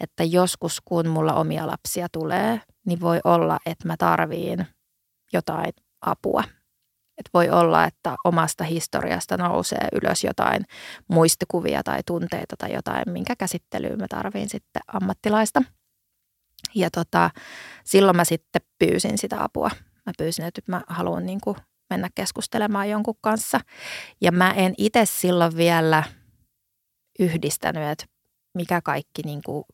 että 0.00 0.24
joskus 0.24 0.80
kun 0.84 1.08
mulla 1.08 1.34
omia 1.34 1.66
lapsia 1.66 2.08
tulee, 2.12 2.60
niin 2.86 3.00
voi 3.00 3.20
olla, 3.24 3.58
että 3.66 3.88
mä 3.88 3.96
tarviin 3.98 4.66
jotain 5.32 5.72
apua. 6.00 6.44
Et 7.18 7.30
voi 7.34 7.50
olla, 7.50 7.84
että 7.84 8.16
omasta 8.24 8.64
historiasta 8.64 9.36
nousee 9.36 9.88
ylös 9.92 10.24
jotain 10.24 10.64
muistikuvia 11.08 11.82
tai 11.82 12.00
tunteita 12.06 12.56
tai 12.58 12.72
jotain, 12.72 13.04
minkä 13.06 13.36
käsittelyyn 13.36 13.98
mä 13.98 14.06
tarviin 14.08 14.48
sitten 14.48 14.82
ammattilaista. 14.86 15.62
Ja 16.74 16.90
tota, 16.90 17.30
silloin 17.84 18.16
mä 18.16 18.24
sitten 18.24 18.62
pyysin 18.78 19.18
sitä 19.18 19.44
apua. 19.44 19.70
Mä 20.06 20.12
pyysin, 20.18 20.44
että 20.44 20.62
mä 20.66 20.82
haluan 20.86 21.26
niin 21.26 21.40
mennä 21.90 22.08
keskustelemaan 22.14 22.90
jonkun 22.90 23.18
kanssa. 23.20 23.60
Ja 24.20 24.32
mä 24.32 24.50
en 24.50 24.74
itse 24.78 25.04
silloin 25.04 25.56
vielä 25.56 26.02
yhdistänyt, 27.18 27.82
että 27.82 28.04
mikä 28.54 28.80
kaikki 28.80 29.22
niin 29.24 29.42
kuin 29.46 29.64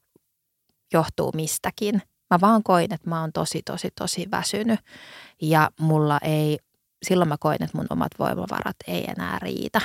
johtuu 0.92 1.32
mistäkin. 1.34 2.02
Mä 2.30 2.40
vaan 2.40 2.62
koin, 2.62 2.94
että 2.94 3.10
mä 3.10 3.20
oon 3.20 3.32
tosi, 3.32 3.62
tosi, 3.62 3.88
tosi 3.98 4.30
väsynyt 4.30 4.80
ja 5.42 5.70
mulla 5.80 6.18
ei, 6.22 6.58
silloin 7.02 7.28
mä 7.28 7.36
koin, 7.40 7.62
että 7.62 7.76
mun 7.78 7.86
omat 7.90 8.12
voimavarat 8.18 8.76
ei 8.86 9.04
enää 9.10 9.38
riitä. 9.38 9.80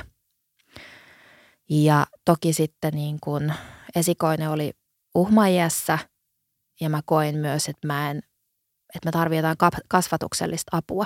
Ja 1.69 2.07
toki 2.25 2.53
sitten 2.53 2.93
niin 2.93 3.17
kun 3.24 3.53
esikoinen 3.95 4.50
oli 4.50 4.72
uhmajässä 5.15 6.00
ja 6.81 6.89
mä 6.89 7.01
koin 7.05 7.38
myös, 7.38 7.69
että 7.69 7.88
mä 7.88 8.12
en, 8.12 8.17
että 8.95 9.07
mä 9.07 9.12
tarvitaan 9.12 9.57
kasvatuksellista 9.88 10.77
apua. 10.77 11.05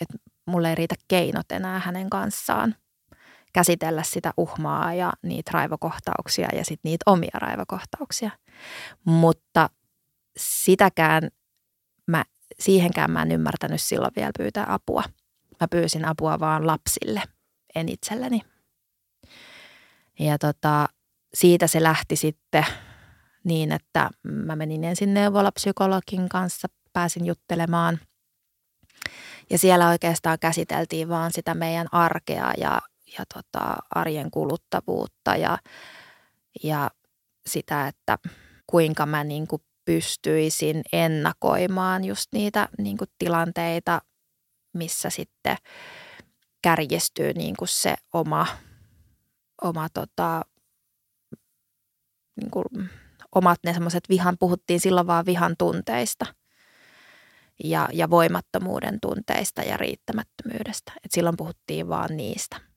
Että 0.00 0.18
mulle 0.46 0.68
ei 0.68 0.74
riitä 0.74 0.94
keinot 1.08 1.52
enää 1.52 1.78
hänen 1.78 2.10
kanssaan 2.10 2.74
käsitellä 3.54 4.02
sitä 4.02 4.32
uhmaa 4.36 4.94
ja 4.94 5.12
niitä 5.22 5.50
raivokohtauksia 5.54 6.48
ja 6.52 6.64
sitten 6.64 6.90
niitä 6.90 7.02
omia 7.06 7.38
raivokohtauksia. 7.38 8.30
Mutta 9.04 9.70
sitäkään 10.36 11.28
mä, 12.06 12.24
siihenkään 12.60 13.10
mä 13.10 13.22
en 13.22 13.32
ymmärtänyt 13.32 13.82
silloin 13.82 14.12
vielä 14.16 14.30
pyytää 14.38 14.66
apua. 14.68 15.02
Mä 15.60 15.68
pyysin 15.70 16.04
apua 16.04 16.40
vaan 16.40 16.66
lapsille, 16.66 17.22
en 17.74 17.88
itselleni. 17.88 18.40
Ja 20.18 20.38
tota, 20.38 20.88
siitä 21.34 21.66
se 21.66 21.82
lähti 21.82 22.16
sitten 22.16 22.66
niin, 23.44 23.72
että 23.72 24.10
mä 24.22 24.56
menin 24.56 24.84
ensin 24.84 25.14
neuvolapsykologin 25.14 26.28
kanssa, 26.28 26.68
pääsin 26.92 27.26
juttelemaan. 27.26 28.00
Ja 29.50 29.58
siellä 29.58 29.88
oikeastaan 29.88 30.38
käsiteltiin 30.38 31.08
vaan 31.08 31.32
sitä 31.32 31.54
meidän 31.54 31.86
arkea 31.92 32.52
ja, 32.58 32.80
ja 33.18 33.24
tota, 33.34 33.76
arjen 33.94 34.30
kuluttavuutta 34.30 35.36
ja, 35.36 35.58
ja 36.62 36.90
sitä, 37.46 37.88
että 37.88 38.18
kuinka 38.66 39.06
mä 39.06 39.24
niin 39.24 39.46
kuin 39.46 39.62
pystyisin 39.84 40.82
ennakoimaan 40.92 42.04
just 42.04 42.32
niitä 42.32 42.68
niin 42.78 42.98
kuin 42.98 43.10
tilanteita, 43.18 44.02
missä 44.72 45.10
sitten 45.10 45.56
kärjestyy 46.62 47.32
niin 47.32 47.56
kuin 47.56 47.68
se 47.68 47.94
oma, 48.12 48.46
oma 49.62 49.88
tota, 49.88 50.42
niin 52.40 52.50
kuin, 52.50 52.64
omat 53.34 53.58
ne 53.64 53.72
semmoiset 53.72 54.08
vihan, 54.08 54.36
puhuttiin 54.38 54.80
silloin 54.80 55.06
vaan 55.06 55.26
vihan 55.26 55.54
tunteista 55.58 56.26
ja, 57.64 57.88
ja 57.92 58.10
voimattomuuden 58.10 58.98
tunteista 59.00 59.62
ja 59.62 59.76
riittämättömyydestä. 59.76 60.92
Et 61.04 61.10
silloin 61.10 61.36
puhuttiin 61.36 61.88
vaan 61.88 62.16
niistä. 62.16 62.73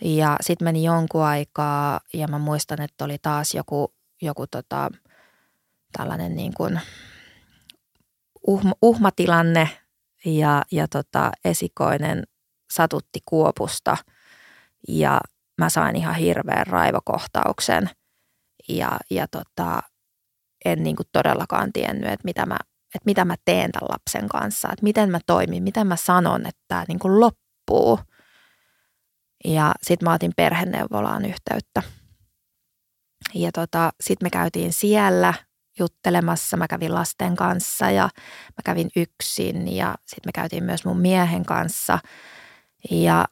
Ja 0.00 0.36
sitten 0.40 0.64
meni 0.64 0.84
jonkun 0.84 1.24
aikaa 1.24 2.00
ja 2.14 2.28
mä 2.28 2.38
muistan, 2.38 2.80
että 2.80 3.04
oli 3.04 3.18
taas 3.22 3.54
joku, 3.54 3.94
joku 4.22 4.46
tota, 4.46 4.90
tällainen 5.92 6.36
niin 6.36 6.54
kuin 6.54 6.80
uhma, 8.46 8.72
uhmatilanne 8.82 9.68
ja, 10.24 10.62
ja 10.72 10.88
tota, 10.88 11.30
esikoinen 11.44 12.22
satutti 12.70 13.20
kuopusta 13.24 13.96
ja 14.88 15.20
mä 15.58 15.68
sain 15.68 15.96
ihan 15.96 16.14
hirveän 16.14 16.66
raivokohtauksen 16.66 17.90
ja, 18.68 18.98
ja 19.10 19.28
tota, 19.28 19.82
en 20.64 20.82
niin 20.82 20.96
kuin 20.96 21.06
todellakaan 21.12 21.72
tiennyt, 21.72 22.10
että 22.10 22.24
mitä 22.24 22.46
mä, 22.46 22.56
että 22.94 23.04
mitä 23.04 23.24
mä 23.24 23.34
teen 23.44 23.72
tämän 23.72 23.88
lapsen 23.88 24.28
kanssa, 24.28 24.68
että 24.72 24.82
miten 24.82 25.10
mä 25.10 25.20
toimin, 25.26 25.62
miten 25.62 25.86
mä 25.86 25.96
sanon, 25.96 26.46
että 26.46 26.62
tämä 26.68 26.84
niin 26.88 26.98
kuin 26.98 27.20
loppuu. 27.20 28.00
Ja 29.44 29.72
sitten 29.82 30.08
mä 30.08 30.14
otin 30.14 30.32
perheneuvolaan 30.36 31.24
yhteyttä. 31.24 31.82
Ja 33.34 33.52
tota, 33.52 33.90
sitten 34.00 34.26
me 34.26 34.30
käytiin 34.30 34.72
siellä 34.72 35.34
juttelemassa. 35.78 36.56
Mä 36.56 36.68
kävin 36.68 36.94
lasten 36.94 37.36
kanssa 37.36 37.90
ja 37.90 38.02
mä 38.46 38.62
kävin 38.64 38.90
yksin 38.96 39.76
ja 39.76 39.94
sitten 39.98 40.28
me 40.28 40.32
käytiin 40.34 40.64
myös 40.64 40.84
mun 40.84 41.00
miehen 41.00 41.44
kanssa. 41.44 41.98
Ja 42.90 43.24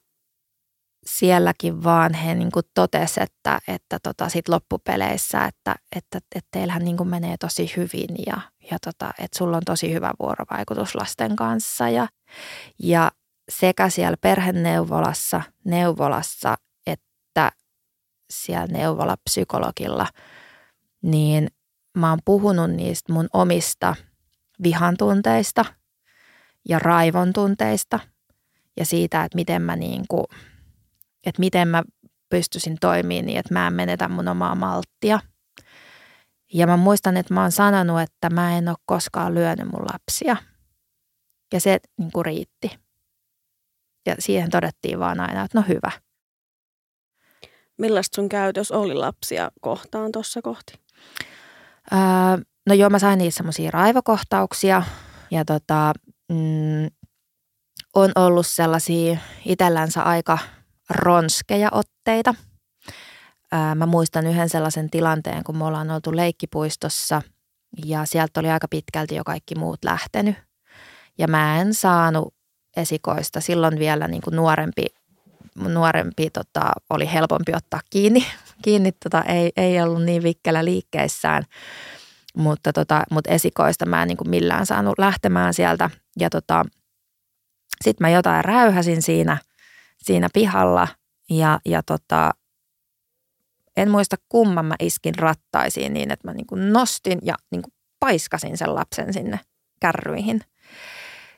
sielläkin 1.06 1.84
vaan 1.84 2.14
he 2.14 2.34
niin 2.34 2.50
totesivat, 2.74 3.30
että, 3.30 3.58
että 3.68 3.98
tota 4.02 4.28
sit 4.28 4.48
loppupeleissä, 4.48 5.44
että, 5.44 5.74
että, 5.96 6.18
että 6.34 6.48
teillähän 6.50 6.84
niin 6.84 6.96
kuin 6.96 7.08
menee 7.08 7.36
tosi 7.36 7.72
hyvin 7.76 8.16
ja, 8.26 8.40
ja 8.70 8.78
tota, 8.84 9.10
että 9.18 9.38
sulla 9.38 9.56
on 9.56 9.62
tosi 9.66 9.92
hyvä 9.92 10.12
vuorovaikutus 10.20 10.94
lasten 10.94 11.36
kanssa. 11.36 11.88
Ja, 11.88 12.08
ja 12.78 13.10
sekä 13.48 13.88
siellä 13.88 14.16
perheneuvolassa, 14.20 15.42
neuvolassa, 15.64 16.56
että 16.87 17.52
siellä 18.30 18.66
neuvolapsykologilla, 18.66 20.06
niin 21.02 21.48
mä 21.96 22.11
oon 22.11 22.18
puhunut 22.24 22.70
niistä 22.70 23.12
mun 23.12 23.28
omista 23.32 23.96
vihan 24.62 24.96
tunteista 24.96 25.64
ja 26.68 26.78
raivon 26.78 27.32
tunteista 27.32 28.00
ja 28.76 28.85
siitä, 28.85 29.24
että 29.24 29.37
miten 29.37 29.62
mä, 29.62 29.76
niin 29.76 30.04
kuin, 30.09 30.24
että 31.26 31.40
miten 31.40 31.68
mä 31.68 31.82
pystyisin 32.28 32.76
toimimaan 32.80 33.26
niin, 33.26 33.38
että 33.38 33.54
mä 33.54 33.66
en 33.66 33.72
menetä 33.72 34.09
mun 34.09 34.28
omaa 34.28 34.54
malttia. 34.54 35.20
Ja 36.52 36.66
mä 36.66 36.76
muistan, 36.76 37.16
että 37.16 37.35
mä 37.35 37.42
oon 37.42 37.52
sanonut, 37.52 38.00
että 38.00 38.30
mä 38.30 38.59
en 38.59 38.68
ole 38.68 38.76
koskaan 38.85 39.35
lyönyt 39.35 39.68
mun 39.72 39.87
lapsia. 39.92 40.37
Ja 41.52 41.61
se 41.61 41.78
niin 41.98 42.12
kuin 42.12 42.24
riitti. 42.24 42.86
Ja 44.06 44.14
siihen 44.18 44.50
todettiin 44.50 44.98
vaan 44.98 45.20
aina, 45.20 45.44
että 45.44 45.58
no 45.58 45.64
hyvä. 45.68 45.90
Millaista 47.78 48.16
sun 48.16 48.28
käytös 48.28 48.72
oli 48.72 48.94
lapsia 48.94 49.50
kohtaan 49.60 50.12
tuossa 50.12 50.42
kohti? 50.42 50.74
Öö, 51.92 51.98
no 52.66 52.74
joo, 52.74 52.90
mä 52.90 52.98
sain 52.98 53.18
niissä 53.18 53.36
semmoisia 53.36 53.70
raivokohtauksia 53.70 54.82
ja 55.30 55.44
tota, 55.44 55.92
mm, 56.28 56.90
on 57.94 58.12
ollut 58.14 58.46
sellaisia 58.46 59.16
itsellänsä 59.44 60.02
aika 60.02 60.38
ronskeja 60.90 61.68
otteita. 61.72 62.34
Öö, 63.54 63.74
mä 63.74 63.86
muistan 63.86 64.26
yhden 64.26 64.48
sellaisen 64.48 64.90
tilanteen, 64.90 65.44
kun 65.44 65.56
me 65.56 65.64
ollaan 65.64 65.90
oltu 65.90 66.16
leikkipuistossa 66.16 67.22
ja 67.84 68.04
sieltä 68.04 68.40
oli 68.40 68.50
aika 68.50 68.68
pitkälti 68.68 69.14
jo 69.14 69.24
kaikki 69.24 69.54
muut 69.54 69.84
lähtenyt. 69.84 70.36
Ja 71.18 71.28
mä 71.28 71.60
en 71.60 71.74
saanut 71.74 72.36
esikoista. 72.76 73.40
Silloin 73.40 73.78
vielä 73.78 74.08
niin 74.08 74.22
kuin 74.22 74.36
nuorempi, 74.36 74.84
nuorempi 75.54 76.30
tota, 76.30 76.72
oli 76.90 77.12
helpompi 77.12 77.52
ottaa 77.54 77.80
kiinni. 77.90 78.26
kiinni 78.64 78.92
tota, 78.92 79.22
ei, 79.22 79.52
ei 79.56 79.82
ollut 79.82 80.04
niin 80.04 80.22
vikkelä 80.22 80.64
liikkeissään, 80.64 81.44
mutta, 82.36 82.72
tota, 82.72 83.02
mutta 83.10 83.30
esikoista 83.30 83.86
mä 83.86 84.02
en 84.02 84.08
niin 84.08 84.16
kuin 84.16 84.30
millään 84.30 84.66
saanut 84.66 84.98
lähtemään 84.98 85.54
sieltä. 85.54 85.90
Ja 86.18 86.30
tota, 86.30 86.64
sitten 87.84 88.04
mä 88.04 88.10
jotain 88.10 88.44
räyhäsin 88.44 89.02
siinä, 89.02 89.38
siinä 89.98 90.28
pihalla 90.32 90.88
ja, 91.30 91.60
ja 91.64 91.82
tota, 91.82 92.30
en 93.76 93.90
muista 93.90 94.16
kumman 94.28 94.66
mä 94.66 94.74
iskin 94.80 95.14
rattaisiin 95.14 95.94
niin, 95.94 96.10
että 96.10 96.28
mä 96.28 96.34
niin 96.34 96.46
kuin 96.46 96.72
nostin 96.72 97.18
ja 97.22 97.34
niin 97.50 97.62
kuin 97.62 97.72
paiskasin 98.00 98.58
sen 98.58 98.74
lapsen 98.74 99.12
sinne 99.12 99.40
kärryihin– 99.80 100.40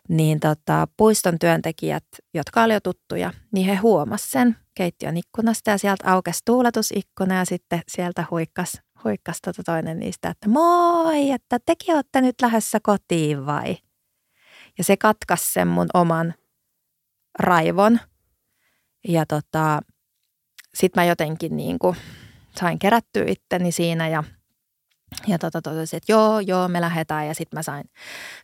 niin 0.09 0.40
tota, 0.40 0.88
puiston 0.97 1.38
työntekijät, 1.38 2.05
jotka 2.35 2.62
oli 2.62 2.73
jo 2.73 2.81
tuttuja, 2.81 3.33
niin 3.53 3.66
he 3.66 3.75
huomasivat 3.75 4.31
sen 4.31 4.57
keittiön 4.75 5.16
ikkunasta 5.16 5.71
ja 5.71 5.79
sieltä 5.79 6.12
aukesi 6.12 6.42
tuuletusikkuna 6.44 7.35
ja 7.35 7.44
sitten 7.44 7.81
sieltä 7.88 8.25
huikkas, 8.31 8.83
huikkas 9.05 9.38
tota 9.40 9.62
toinen 9.62 9.99
niistä, 9.99 10.29
että 10.29 10.49
moi, 10.49 11.31
että 11.31 11.59
tekin 11.66 11.94
olette 11.94 12.21
nyt 12.21 12.40
lähdössä 12.42 12.79
kotiin 12.83 13.47
vai? 13.47 13.77
Ja 14.79 14.85
se 14.85 14.97
katkas 14.97 15.53
sen 15.53 15.68
mun 15.68 15.88
oman 15.94 16.35
raivon 17.38 18.01
ja 19.09 19.27
tota, 19.27 19.81
sitten 20.75 21.01
mä 21.01 21.05
jotenkin 21.05 21.57
niin 21.57 21.79
kuin 21.79 21.97
sain 22.61 22.79
kerättyä 22.79 23.25
itteni 23.27 23.73
siinä 23.73 24.09
ja– 24.09 24.25
ja 25.27 25.38
tota, 25.38 25.62
totesin, 25.62 25.97
että 25.97 26.12
joo, 26.12 26.40
joo, 26.40 26.68
me 26.68 26.81
lähdetään 26.81 27.27
ja 27.27 27.35
sitten 27.35 27.59
mä 27.59 27.62
sain 27.62 27.90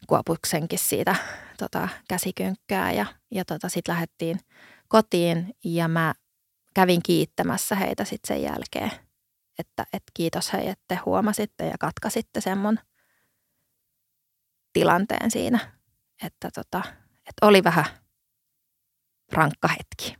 kuopuksenkin 0.06 0.78
siitä 0.78 1.16
tota, 1.58 1.88
käsikynkkää 2.08 2.92
ja, 2.92 3.06
ja 3.30 3.44
tota, 3.44 3.68
sitten 3.68 3.92
lähdettiin 3.94 4.40
kotiin 4.88 5.54
ja 5.64 5.88
mä 5.88 6.14
kävin 6.74 7.02
kiittämässä 7.02 7.74
heitä 7.74 8.04
sitten 8.04 8.28
sen 8.28 8.42
jälkeen, 8.42 8.90
että, 9.58 9.82
että 9.92 10.12
kiitos 10.14 10.52
hei, 10.52 10.68
että 10.68 10.84
te 10.88 10.94
huomasitte 10.94 11.66
ja 11.66 11.74
katkasitte 11.80 12.40
sen 12.40 12.58
mun 12.58 12.78
tilanteen 14.72 15.30
siinä, 15.30 15.72
että, 16.22 16.50
tota, 16.54 16.82
että 17.16 17.46
oli 17.46 17.64
vähän 17.64 17.84
rankka 19.32 19.68
hetki. 19.68 20.16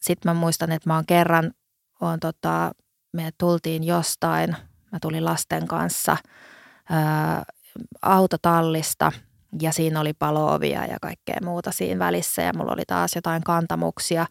Sitten 0.00 0.30
mä 0.30 0.40
muistan, 0.40 0.72
että 0.72 0.90
mä 0.90 0.94
oon 0.94 1.06
kerran, 1.06 1.54
oon 2.00 2.20
tota, 2.20 2.72
me 3.12 3.30
tultiin 3.38 3.84
jostain, 3.84 4.56
mä 4.92 4.98
tulin 5.02 5.24
lasten 5.24 5.68
kanssa 5.68 6.16
ää, 6.90 7.44
autotallista 8.02 9.12
ja 9.62 9.72
siinä 9.72 10.00
oli 10.00 10.12
paloovia 10.12 10.86
ja 10.86 10.96
kaikkea 11.02 11.38
muuta 11.44 11.72
siinä 11.72 11.98
välissä 11.98 12.42
ja 12.42 12.52
mulla 12.56 12.72
oli 12.72 12.84
taas 12.86 13.14
jotain 13.14 13.42
kantamuksia. 13.42 14.26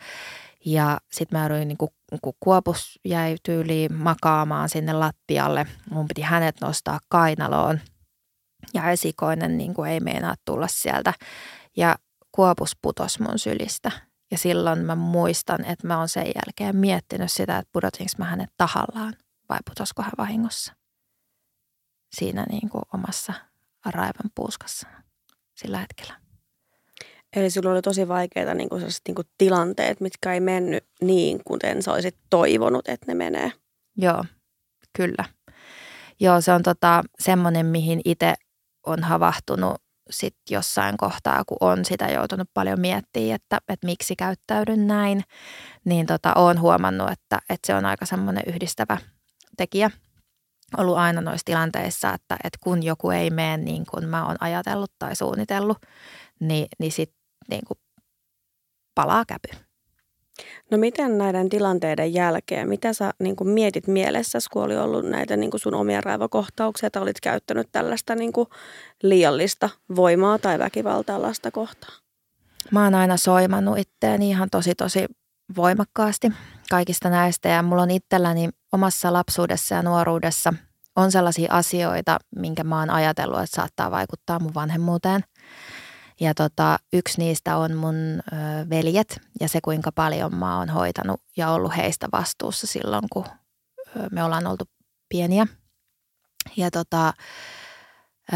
Ja 0.66 0.98
sitten 1.12 1.40
mä 1.40 1.44
jouduin, 1.44 1.68
niin 1.68 1.78
kun 1.78 2.34
kuopus 2.40 3.00
jäi 3.06 3.36
tyyliin 3.44 3.94
makaamaan 3.94 4.70
sinne 4.70 4.94
lattialle, 4.94 5.66
mun 5.90 6.08
piti 6.08 6.22
hänet 6.22 6.62
nostaa 6.62 7.00
kainaloon 7.10 7.80
ja 8.74 8.92
esikoinen 8.92 9.58
niin 9.58 9.74
kuin 9.74 9.92
ei 9.92 10.00
meinaa 10.00 10.36
tulla 10.46 10.68
sieltä. 10.68 11.14
Ja 11.78 11.96
kuopus 12.32 12.78
putos 12.82 13.20
mun 13.20 13.40
sylistä. 13.40 13.92
Ja 14.32 14.38
silloin 14.38 14.80
mä 14.80 14.96
muistan, 14.96 15.66
että 15.66 15.88
mä 15.88 15.98
oon 15.98 16.10
sen 16.10 16.26
jälkeen 16.26 16.76
miettinyt 16.76 17.32
sitä, 17.32 17.58
että 17.58 17.70
pudotinko 17.74 18.12
mä 18.18 18.26
hänet 18.26 18.50
tahallaan 18.58 19.14
vai 19.50 19.60
putosko 19.70 20.02
hän 20.02 20.12
vahingossa. 20.18 20.74
Siinä 22.16 22.46
niin 22.50 22.70
kuin 22.70 22.82
omassa 22.94 23.34
raivan 23.86 24.32
puuskassa 24.36 24.88
sillä 25.56 25.78
hetkellä. 25.78 26.14
Eli 27.36 27.50
sinulla 27.50 27.74
oli 27.74 27.82
tosi 27.82 28.08
vaikeita 28.08 28.54
niin 28.54 28.70
kuin 28.70 28.82
niin 29.08 29.16
kuin 29.16 29.28
tilanteet, 29.38 30.02
mitkä 30.02 30.34
ei 30.34 30.40
mennyt 30.40 30.86
niin, 31.02 31.42
kuten 31.48 31.84
sä 31.84 31.94
olisit 31.94 32.18
toivonut, 32.30 32.88
että 32.88 33.06
ne 33.08 33.14
menee. 33.14 33.52
Joo, 33.98 34.26
kyllä. 34.98 35.26
Joo, 36.20 36.42
se 36.42 36.52
on 36.52 36.64
tota, 36.64 37.04
semmoinen, 37.20 37.66
mihin 37.66 38.02
itse 38.06 38.34
on 38.86 39.04
havahtunut 39.04 39.76
sit 40.10 40.36
jossain 40.50 40.98
kohtaa, 40.98 41.44
kun 41.46 41.58
on 41.60 41.86
sitä 41.86 42.08
joutunut 42.08 42.50
paljon 42.54 42.80
miettimään, 42.80 43.36
että, 43.36 43.58
että 43.70 43.86
miksi 43.86 44.16
käyttäydyn 44.16 44.88
näin, 44.88 45.24
niin 45.86 46.06
tota, 46.06 46.34
olen 46.34 46.62
huomannut, 46.62 47.12
että, 47.12 47.40
että 47.50 47.68
se 47.68 47.76
on 47.76 47.86
aika 47.86 48.06
semmoinen 48.06 48.44
yhdistävä 48.48 48.98
tekijä 49.60 49.92
ollut 50.78 50.98
aina 50.98 51.22
noissa 51.22 51.46
tilanteissa, 51.46 52.14
että, 52.14 52.38
että 52.44 52.60
kun 52.64 52.84
joku 52.84 53.10
ei 53.10 53.30
mene 53.30 53.58
niin 53.58 53.86
kuin 53.92 54.08
mä 54.08 54.26
oon 54.26 54.36
ajatellut 54.40 54.92
tai 55.00 55.16
suunnitellut, 55.16 55.78
niin, 56.40 56.68
niin 56.80 56.92
sitten 56.92 57.20
niin 57.50 57.62
kuin 57.68 57.78
palaa 58.96 59.26
käpy. 59.26 59.66
No 60.72 60.78
miten 60.78 61.18
näiden 61.18 61.50
tilanteiden 61.50 62.14
jälkeen, 62.14 62.70
mitä 62.70 62.94
sä 62.94 63.14
niin 63.20 63.36
kuin 63.36 63.48
mietit 63.48 63.88
mielessäsi, 63.88 64.50
kun 64.50 64.64
oli 64.64 64.78
ollut 64.78 65.06
näitä 65.06 65.38
niin 65.38 65.52
kuin 65.52 65.62
sun 65.62 65.74
omia 65.74 66.02
raivokohtauksia, 66.02 66.92
tai 66.92 67.02
olit 67.02 67.20
käyttänyt 67.22 67.68
tällaista 67.72 68.16
niin 68.16 68.32
kuin 68.34 68.48
liiallista 69.04 69.70
voimaa 69.96 70.40
tai 70.40 70.60
väkivaltaa 70.60 71.22
lasta 71.22 71.52
kohtaan? 71.52 71.94
Mä 72.72 72.84
oon 72.84 72.96
aina 72.96 73.18
soimannut 73.18 73.78
itteeni 73.78 74.30
ihan 74.30 74.50
tosi 74.50 74.76
tosi 74.76 75.06
voimakkaasti 75.56 76.32
kaikista 76.70 77.10
näistä 77.10 77.50
ja 77.50 77.64
mulla 77.64 77.82
on 77.82 77.92
itselläni 77.92 78.50
omassa 78.72 79.14
lapsuudessa 79.14 79.76
ja 79.76 79.84
nuoruudessa 79.84 80.54
on 80.96 81.12
sellaisia 81.12 81.54
asioita, 81.54 82.18
minkä 82.36 82.64
mä 82.64 82.80
oon 82.80 82.90
ajatellut, 82.90 83.40
että 83.40 83.56
saattaa 83.56 83.92
vaikuttaa 83.92 84.40
mun 84.40 84.54
vanhemmuuteen– 84.54 85.24
ja 86.20 86.34
tota, 86.34 86.78
yksi 86.94 87.18
niistä 87.18 87.58
on 87.58 87.76
mun 87.76 87.96
ö, 87.96 88.36
veljet 88.70 89.22
ja 89.40 89.50
se, 89.50 89.62
kuinka 89.62 89.92
paljon 89.92 90.36
mä 90.36 90.58
oon 90.58 90.70
hoitanut 90.70 91.22
ja 91.38 91.50
ollut 91.50 91.76
heistä 91.76 92.08
vastuussa 92.12 92.68
silloin, 92.68 93.04
kun 93.12 93.26
ö, 93.98 94.08
me 94.12 94.24
ollaan 94.24 94.48
oltu 94.48 94.66
pieniä. 95.10 95.48
Ja 96.58 96.72
tota, 96.72 97.14
ö, 98.34 98.36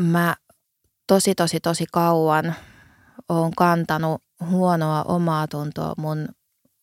mä 0.00 0.36
tosi, 1.06 1.34
tosi, 1.34 1.60
tosi 1.60 1.84
kauan 1.92 2.54
oon 3.28 3.50
kantanut 3.56 4.22
huonoa 4.50 5.02
omaa 5.02 5.48
tuntoa 5.48 5.94
mun, 5.96 6.28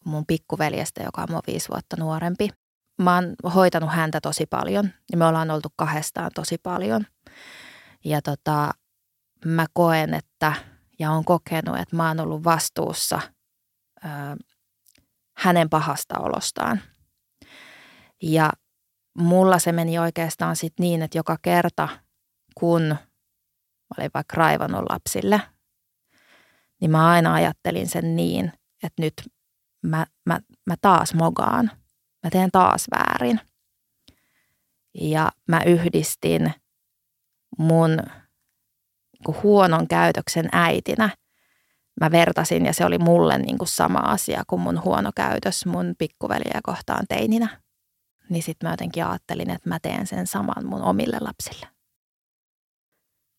mun 0.06 0.26
pikkuveljestä, 0.26 1.04
joka 1.04 1.22
on 1.22 1.28
mua 1.32 1.42
viisi 1.48 1.70
vuotta 1.70 1.96
nuorempi. 2.00 2.50
Mä 3.02 3.16
oon 3.16 3.36
hoitanut 3.56 3.92
häntä 3.92 4.22
tosi 4.22 4.46
paljon 4.46 4.90
ja 5.12 5.18
me 5.18 5.26
ollaan 5.26 5.52
oltu 5.52 5.70
kahdestaan 5.76 6.32
tosi 6.36 6.58
paljon. 6.58 7.06
Ja 8.06 8.22
tota, 8.22 8.72
mä 9.46 9.66
koen, 9.74 10.14
että 10.14 10.54
ja 11.00 11.12
on 11.12 11.26
kokenut, 11.26 11.80
että 11.80 11.96
mä 11.96 12.08
oon 12.08 12.20
ollut 12.20 12.44
vastuussa 12.44 13.20
ö, 14.06 14.08
hänen 15.38 15.70
pahasta 15.70 16.20
olostaan. 16.20 16.82
Ja 18.22 18.50
mulla 19.18 19.60
se 19.60 19.72
meni 19.72 20.00
oikeastaan 20.00 20.56
sit 20.56 20.74
niin, 20.80 21.02
että 21.02 21.18
joka 21.18 21.38
kerta, 21.42 21.90
kun 22.56 22.96
olin 23.98 24.12
vaikka 24.14 24.36
raivannut 24.36 24.86
lapsille, 24.90 25.42
niin 26.82 26.92
mä 26.92 27.10
aina 27.10 27.34
ajattelin 27.34 27.90
sen 27.90 28.16
niin, 28.16 28.54
että 28.84 29.02
nyt 29.02 29.14
mä, 29.84 30.06
mä, 30.26 30.40
mä 30.66 30.76
taas 30.82 31.14
mogaan. 31.14 31.72
Mä 32.24 32.30
teen 32.30 32.52
taas 32.52 32.88
väärin. 32.92 33.40
Ja 34.94 35.32
mä 35.48 35.62
yhdistin 35.66 36.54
mun 37.58 37.98
kuin 39.26 39.38
huonon 39.44 39.88
käytöksen 39.88 40.50
äitinä 40.52 41.10
mä 42.02 42.12
vertasin 42.12 42.66
ja 42.66 42.74
se 42.74 42.86
oli 42.86 42.98
mulle 42.98 43.38
niin 43.38 43.58
kuin 43.58 43.68
sama 43.68 44.00
asia 44.00 44.44
kuin 44.48 44.62
mun 44.62 44.84
huono 44.84 45.12
käytös 45.16 45.66
mun 45.66 45.96
pikkuveliä 45.98 46.60
kohtaan 46.64 47.06
teininä. 47.10 47.62
Niin 48.30 48.44
sitten 48.44 48.68
mä 48.68 48.74
jotenkin 48.74 49.06
ajattelin, 49.06 49.50
että 49.50 49.70
mä 49.70 49.80
teen 49.80 50.08
sen 50.08 50.28
saman 50.28 50.66
mun 50.66 50.82
omille 50.82 51.18
lapsille. 51.22 51.68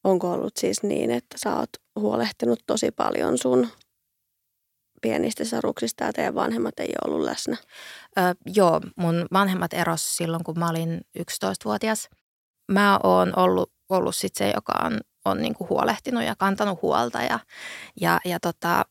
Onko 0.04 0.33
ollut 0.33 0.57
siis 0.57 0.83
niin, 0.83 1.11
että 1.11 1.38
sä 1.38 1.57
oot 1.57 1.70
huolehtinut 2.00 2.61
tosi 2.66 2.90
paljon 2.90 3.38
sun 3.38 3.68
pienistä 5.05 5.45
saruksista 5.45 6.05
ja 6.05 6.12
teidän 6.12 6.35
vanhemmat 6.35 6.81
ei 6.81 6.93
ole 7.05 7.14
ollut 7.14 7.27
läsnä? 7.27 7.57
Öö, 8.19 8.35
joo, 8.47 8.81
mun 8.97 9.27
vanhemmat 9.33 9.73
eros 9.73 10.17
silloin, 10.17 10.45
kun 10.45 10.59
mä 10.59 10.69
olin 10.69 11.01
11-vuotias. 11.19 12.09
Mä 12.73 13.01
oon 13.03 13.38
ollut, 13.38 13.73
ollut 13.88 14.14
sit 14.14 14.35
se, 14.35 14.53
joka 14.55 14.73
on 14.85 15.01
on 15.25 15.43
niin 15.43 15.55
kuin 15.55 15.69
huolehtinut 15.69 16.25
ja 16.25 16.35
kantanut 16.37 16.83
huolta. 16.83 17.23
Ja, 17.23 17.38
ja, 18.01 18.21
ja 18.25 18.40
tota, 18.40 18.85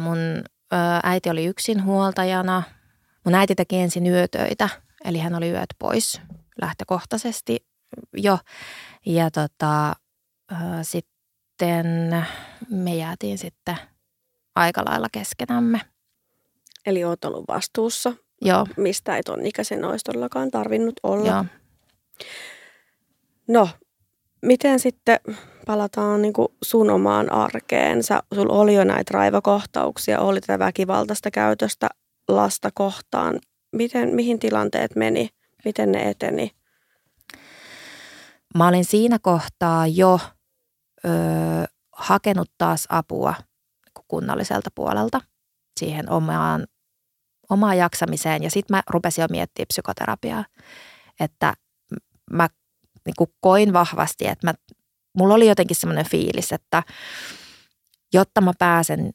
mun 0.00 0.18
äiti 1.02 1.30
oli 1.30 1.44
yksin 1.44 1.84
huoltajana. 1.84 2.62
Mun 3.24 3.34
äiti 3.34 3.54
teki 3.54 3.76
ensin 3.76 4.06
yötöitä, 4.06 4.68
eli 5.04 5.18
hän 5.18 5.34
oli 5.34 5.50
yöt 5.50 5.68
pois 5.78 6.20
lähtökohtaisesti 6.60 7.66
jo. 8.16 8.38
Ja 9.06 9.30
tota, 9.30 9.92
sitten 10.82 12.26
me 12.70 12.94
jäätiin 12.96 13.38
sitten 13.38 13.76
aika 14.54 14.82
lailla 14.84 15.06
keskenämme. 15.12 15.80
Eli 16.86 17.04
oot 17.04 17.24
ollut 17.24 17.44
vastuussa, 17.48 18.12
Joo. 18.42 18.66
mistä 18.76 19.16
ei 19.16 19.22
ton 19.22 19.46
ikäisen 19.46 19.84
olisi 19.84 20.04
todellakaan 20.04 20.50
tarvinnut 20.50 21.00
olla. 21.02 21.28
Joo. 21.28 21.44
No, 23.48 23.68
Miten 24.44 24.80
sitten 24.80 25.20
palataan 25.66 26.22
niin 26.22 26.32
kuin 26.32 26.48
sun 26.64 26.90
omaan 26.90 27.32
arkeen? 27.32 28.02
Sä, 28.02 28.22
sul 28.34 28.46
oli 28.48 28.74
jo 28.74 28.84
näitä 28.84 29.10
raivakohtauksia, 29.14 30.20
oli 30.20 30.40
tätä 30.40 30.58
väkivaltaista 30.58 31.30
käytöstä 31.30 31.88
lasta 32.28 32.70
kohtaan. 32.74 33.40
Miten, 33.72 34.14
mihin 34.14 34.38
tilanteet 34.38 34.96
meni? 34.96 35.28
Miten 35.64 35.92
ne 35.92 36.10
eteni? 36.10 36.50
Mä 38.54 38.68
olin 38.68 38.84
siinä 38.84 39.18
kohtaa 39.22 39.86
jo 39.86 40.20
ö, 41.04 41.08
hakenut 41.92 42.50
taas 42.58 42.86
apua 42.88 43.34
kunnalliselta 44.08 44.70
puolelta 44.74 45.20
siihen 45.80 46.10
omaan, 46.10 46.66
omaan 47.50 47.78
jaksamiseen. 47.78 48.42
Ja 48.42 48.50
sitten 48.50 48.76
mä 48.76 48.82
rupesin 48.90 49.22
jo 49.22 49.28
miettimään 49.30 49.66
psykoterapiaa, 49.68 50.44
että 51.20 51.54
mä 52.30 52.48
niin 53.06 53.14
kuin 53.18 53.30
koin 53.40 53.72
vahvasti, 53.72 54.26
että 54.26 54.46
mä, 54.46 54.54
mulla 55.18 55.34
oli 55.34 55.48
jotenkin 55.48 55.76
semmoinen 55.76 56.10
fiilis, 56.10 56.52
että 56.52 56.82
jotta 58.12 58.40
mä 58.40 58.52
pääsen 58.58 59.10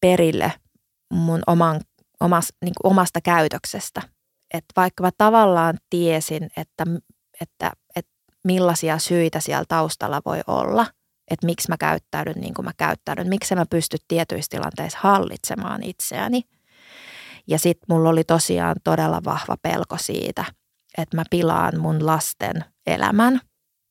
perille 0.00 0.52
mun 1.12 1.42
oman, 1.46 1.80
omas, 2.20 2.52
niin 2.64 2.74
kuin 2.82 2.92
omasta 2.92 3.20
käytöksestä, 3.20 4.02
että 4.54 4.72
vaikka 4.76 5.02
mä 5.02 5.10
tavallaan 5.18 5.78
tiesin, 5.90 6.50
että, 6.56 6.84
että, 7.40 7.72
että 7.96 8.12
millaisia 8.44 8.98
syitä 8.98 9.40
siellä 9.40 9.64
taustalla 9.68 10.22
voi 10.24 10.40
olla, 10.46 10.86
että 11.30 11.46
miksi 11.46 11.68
mä 11.68 11.76
käyttäydyn 11.76 12.40
niin 12.40 12.54
kuin 12.54 12.64
mä 12.64 12.72
käyttäydyn, 12.76 13.28
miksi 13.28 13.54
mä 13.54 13.66
pysty 13.70 13.96
tietyissä 14.08 14.50
tilanteissa 14.50 14.98
hallitsemaan 15.02 15.82
itseäni. 15.82 16.42
Ja 17.46 17.58
sitten 17.58 17.86
mulla 17.88 18.08
oli 18.08 18.24
tosiaan 18.24 18.76
todella 18.84 19.20
vahva 19.24 19.56
pelko 19.62 19.96
siitä, 20.00 20.44
että 20.98 21.16
mä 21.16 21.24
pilaan 21.30 21.80
mun 21.80 22.06
lasten 22.06 22.64
elämän, 22.86 23.40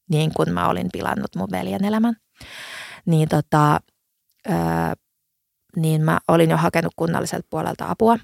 niin 0.09 0.31
kuin 0.33 0.53
mä 0.53 0.67
olin 0.67 0.89
pilannut 0.93 1.35
mun 1.35 1.47
veljen 1.51 1.85
elämän. 1.85 2.15
Niin, 3.05 3.29
tota, 3.29 3.79
öö, 4.49 4.55
niin 5.75 6.01
mä 6.01 6.19
olin 6.27 6.49
jo 6.49 6.57
hakenut 6.57 6.93
kunnalliselta 6.95 7.47
puolelta 7.49 7.89
apua. 7.89 8.17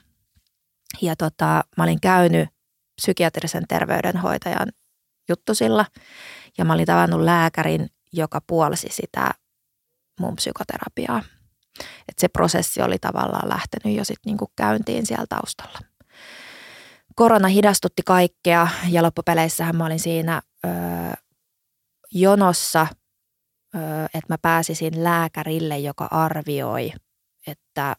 Ja 1.01 1.15
tota, 1.15 1.63
mä 1.77 1.83
olin 1.83 2.01
käynyt 2.01 2.49
psykiatrisen 3.01 3.63
terveydenhoitajan 3.67 4.67
juttusilla 5.29 5.85
ja 6.57 6.65
mä 6.65 6.73
olin 6.73 6.85
tavannut 6.85 7.21
lääkärin, 7.21 7.87
joka 8.13 8.41
puolsi 8.47 8.87
sitä 8.91 9.31
mun 10.19 10.35
psykoterapiaa. 10.35 11.23
Et 11.79 12.19
se 12.19 12.27
prosessi 12.27 12.81
oli 12.81 12.99
tavallaan 12.99 13.49
lähtenyt 13.49 13.97
jo 13.97 14.05
sitten 14.05 14.29
niinku 14.29 14.51
käyntiin 14.55 15.05
siellä 15.05 15.25
taustalla. 15.29 15.79
Korona 17.15 17.47
hidastutti 17.47 18.01
kaikkea 18.05 18.67
ja 18.89 19.03
loppupeleissähän 19.03 19.75
mä 19.75 19.85
olin 19.85 19.99
siinä 19.99 20.41
ö, 20.65 20.69
jonossa, 22.11 22.87
että 24.13 24.25
mä 24.29 24.37
pääsisin 24.37 25.03
lääkärille, 25.03 25.79
joka 25.79 26.07
arvioi, 26.11 26.93
että, 27.47 27.95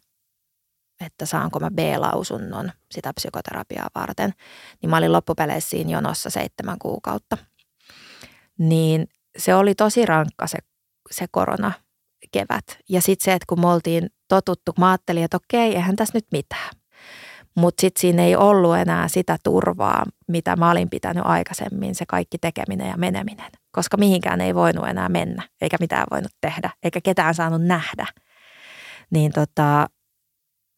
että 1.00 1.26
saanko 1.26 1.60
mä 1.60 1.70
B-lausunnon 1.70 2.72
sitä 2.90 3.12
psykoterapiaa 3.14 3.88
varten. 3.94 4.34
Niin 4.82 4.90
mä 4.90 4.96
olin 4.96 5.12
loppupeleissä 5.12 5.70
siinä 5.70 5.90
jonossa 5.90 6.30
seitsemän 6.30 6.78
kuukautta. 6.78 7.36
Niin 8.58 9.08
se 9.38 9.54
oli 9.54 9.74
tosi 9.74 10.06
rankka 10.06 10.46
se, 10.46 10.58
se 11.10 11.26
korona 11.30 11.72
kevät. 12.32 12.64
Ja 12.88 13.00
sitten 13.00 13.24
se, 13.24 13.32
että 13.32 13.46
kun 13.48 13.60
me 13.60 13.68
oltiin 13.68 14.10
totuttu, 14.28 14.72
mä 14.78 14.90
ajattelin, 14.90 15.24
että 15.24 15.36
okei, 15.36 15.74
eihän 15.74 15.96
tässä 15.96 16.18
nyt 16.18 16.26
mitään. 16.32 16.70
Mutta 17.56 17.80
sitten 17.80 18.00
siinä 18.00 18.22
ei 18.24 18.36
ollut 18.36 18.76
enää 18.76 19.08
sitä 19.08 19.36
turvaa, 19.44 20.04
mitä 20.28 20.56
mä 20.56 20.70
olin 20.70 20.90
pitänyt 20.90 21.22
aikaisemmin, 21.26 21.94
se 21.94 22.04
kaikki 22.08 22.38
tekeminen 22.38 22.88
ja 22.88 22.96
meneminen. 22.96 23.50
Koska 23.72 23.96
mihinkään 23.96 24.40
ei 24.40 24.54
voinut 24.54 24.88
enää 24.88 25.08
mennä, 25.08 25.48
eikä 25.60 25.76
mitään 25.80 26.06
voinut 26.10 26.32
tehdä, 26.40 26.70
eikä 26.82 27.00
ketään 27.00 27.34
saanut 27.34 27.62
nähdä. 27.62 28.06
Niin 29.10 29.32
tota, 29.32 29.86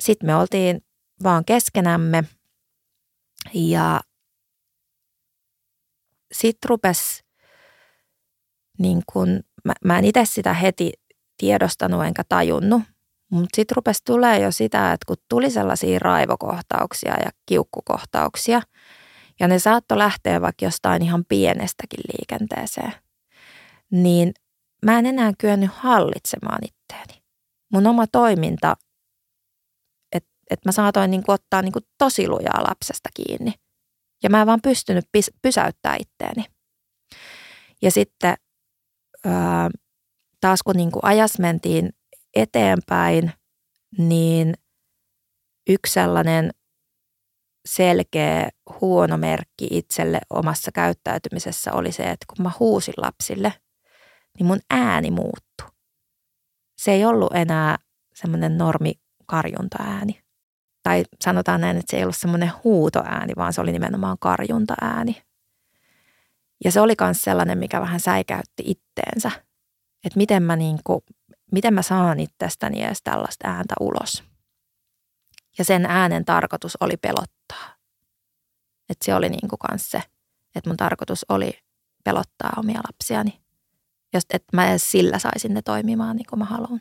sitten 0.00 0.26
me 0.26 0.36
oltiin 0.36 0.84
vaan 1.22 1.44
keskenämme 1.44 2.24
ja 3.54 4.00
sitten 6.32 6.68
rupesi 6.68 7.23
niin 8.78 9.02
kun, 9.12 9.40
mä, 9.64 9.72
mä 9.84 9.98
en 9.98 10.04
itse 10.04 10.24
sitä 10.24 10.52
heti 10.52 10.92
tiedostanut 11.38 12.04
enkä 12.04 12.22
tajunnut, 12.28 12.82
mutta 13.30 13.56
sitten 13.56 13.76
rupesi 13.76 14.02
tulee 14.04 14.38
jo 14.40 14.52
sitä, 14.52 14.92
että 14.92 15.06
kun 15.06 15.16
tuli 15.28 15.50
sellaisia 15.50 15.98
raivokohtauksia 15.98 17.14
ja 17.24 17.30
kiukkukohtauksia, 17.46 18.62
ja 19.40 19.48
ne 19.48 19.58
saattoi 19.58 19.98
lähteä 19.98 20.40
vaikka 20.40 20.64
jostain 20.64 21.02
ihan 21.02 21.24
pienestäkin 21.28 22.00
liikenteeseen, 22.12 22.92
niin 23.90 24.32
mä 24.84 24.98
en 24.98 25.06
enää 25.06 25.32
kyennyt 25.38 25.70
hallitsemaan 25.72 26.58
itteeni. 26.64 27.22
Mun 27.72 27.86
oma 27.86 28.06
toiminta, 28.06 28.76
että 30.12 30.30
et 30.50 30.64
mä 30.64 30.72
saatoin 30.72 31.10
niinku 31.10 31.32
ottaa 31.32 31.62
niinku 31.62 31.80
tosi 31.98 32.28
lujaa 32.28 32.62
lapsesta 32.68 33.08
kiinni. 33.14 33.52
Ja 34.22 34.30
mä 34.30 34.40
en 34.40 34.46
vaan 34.46 34.60
pystynyt 34.62 35.04
pysäyttää 35.42 35.96
itteeni. 36.00 36.44
Ja 37.82 37.90
sitten 37.90 38.34
ää, 39.24 39.70
taas 40.40 40.62
kun 40.62 40.76
niinku 40.76 41.00
ajas 41.02 41.38
mentiin 41.38 41.90
eteenpäin, 42.36 43.32
niin 43.98 44.54
yksi 45.68 45.92
sellainen 45.92 46.50
selkeä 47.68 48.48
huono 48.80 49.16
merkki 49.16 49.68
itselle 49.70 50.20
omassa 50.30 50.72
käyttäytymisessä 50.72 51.72
oli 51.72 51.92
se, 51.92 52.02
että 52.02 52.26
kun 52.28 52.42
mä 52.42 52.50
huusin 52.58 52.94
lapsille, 52.96 53.52
niin 54.38 54.46
mun 54.46 54.60
ääni 54.70 55.10
muuttui. 55.10 55.68
Se 56.78 56.92
ei 56.92 57.04
ollut 57.04 57.32
enää 57.34 57.76
semmoinen 58.14 58.58
normi 58.58 58.92
karjuntaääni. 59.26 60.20
Tai 60.82 61.04
sanotaan 61.24 61.60
näin, 61.60 61.76
että 61.76 61.90
se 61.90 61.96
ei 61.96 62.02
ollut 62.02 62.16
semmoinen 62.16 62.52
huutoääni, 62.64 63.32
vaan 63.36 63.52
se 63.52 63.60
oli 63.60 63.72
nimenomaan 63.72 64.16
karjuntaääni. 64.20 65.22
Ja 66.64 66.72
se 66.72 66.80
oli 66.80 66.94
myös 67.00 67.22
sellainen, 67.22 67.58
mikä 67.58 67.80
vähän 67.80 68.00
säikäytti 68.00 68.62
itteensä. 68.66 69.30
Että 70.04 70.16
miten 70.16 70.42
mä 70.42 70.56
niin 70.56 70.78
kuin 70.84 71.00
miten 71.52 71.74
mä 71.74 71.82
saan 71.82 72.20
itsestäni 72.20 72.82
edes 72.82 73.02
tällaista 73.02 73.48
ääntä 73.48 73.74
ulos. 73.80 74.24
Ja 75.58 75.64
sen 75.64 75.86
äänen 75.86 76.24
tarkoitus 76.24 76.76
oli 76.80 76.96
pelottaa. 76.96 77.74
Että 78.88 79.04
se 79.04 79.14
oli 79.14 79.28
niin 79.28 79.48
kuin 79.48 79.58
kans 79.58 79.90
se, 79.90 80.02
että 80.54 80.70
mun 80.70 80.76
tarkoitus 80.76 81.26
oli 81.28 81.58
pelottaa 82.04 82.52
omia 82.56 82.80
lapsiani. 82.92 83.40
Just, 84.14 84.34
että 84.34 84.56
mä 84.56 84.70
edes 84.70 84.90
sillä 84.90 85.18
saisin 85.18 85.54
ne 85.54 85.62
toimimaan 85.62 86.16
niin 86.16 86.26
kuin 86.30 86.38
mä 86.38 86.44
haluan. 86.44 86.80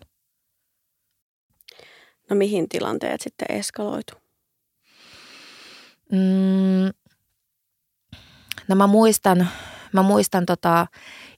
No 2.30 2.36
mihin 2.36 2.70
tilanteet 2.70 3.22
sitten 3.22 3.58
eskaloitu? 3.58 4.14
Mm, 6.12 7.03
no 8.68 8.76
mä 8.76 8.88
muistan, 8.88 9.48
mä 9.94 10.02
muistan 10.02 10.46
tota 10.46 10.88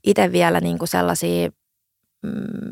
itse 0.04 0.32
vielä 0.32 0.62
niin 0.62 0.78
kuin 0.78 0.90
sellaisia 0.90 1.50
mm, 2.24 2.72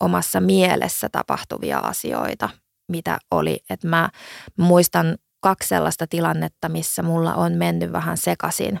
omassa 0.00 0.40
mielessä 0.40 1.08
tapahtuvia 1.12 1.78
asioita, 1.78 2.48
mitä 2.88 3.18
oli. 3.30 3.58
Että 3.70 3.88
mä 3.88 4.10
muistan 4.58 5.16
kaksi 5.40 5.68
sellaista 5.68 6.06
tilannetta, 6.06 6.68
missä 6.68 7.02
mulla 7.02 7.34
on 7.34 7.52
mennyt 7.52 7.92
vähän 7.92 8.16
sekaisin 8.16 8.80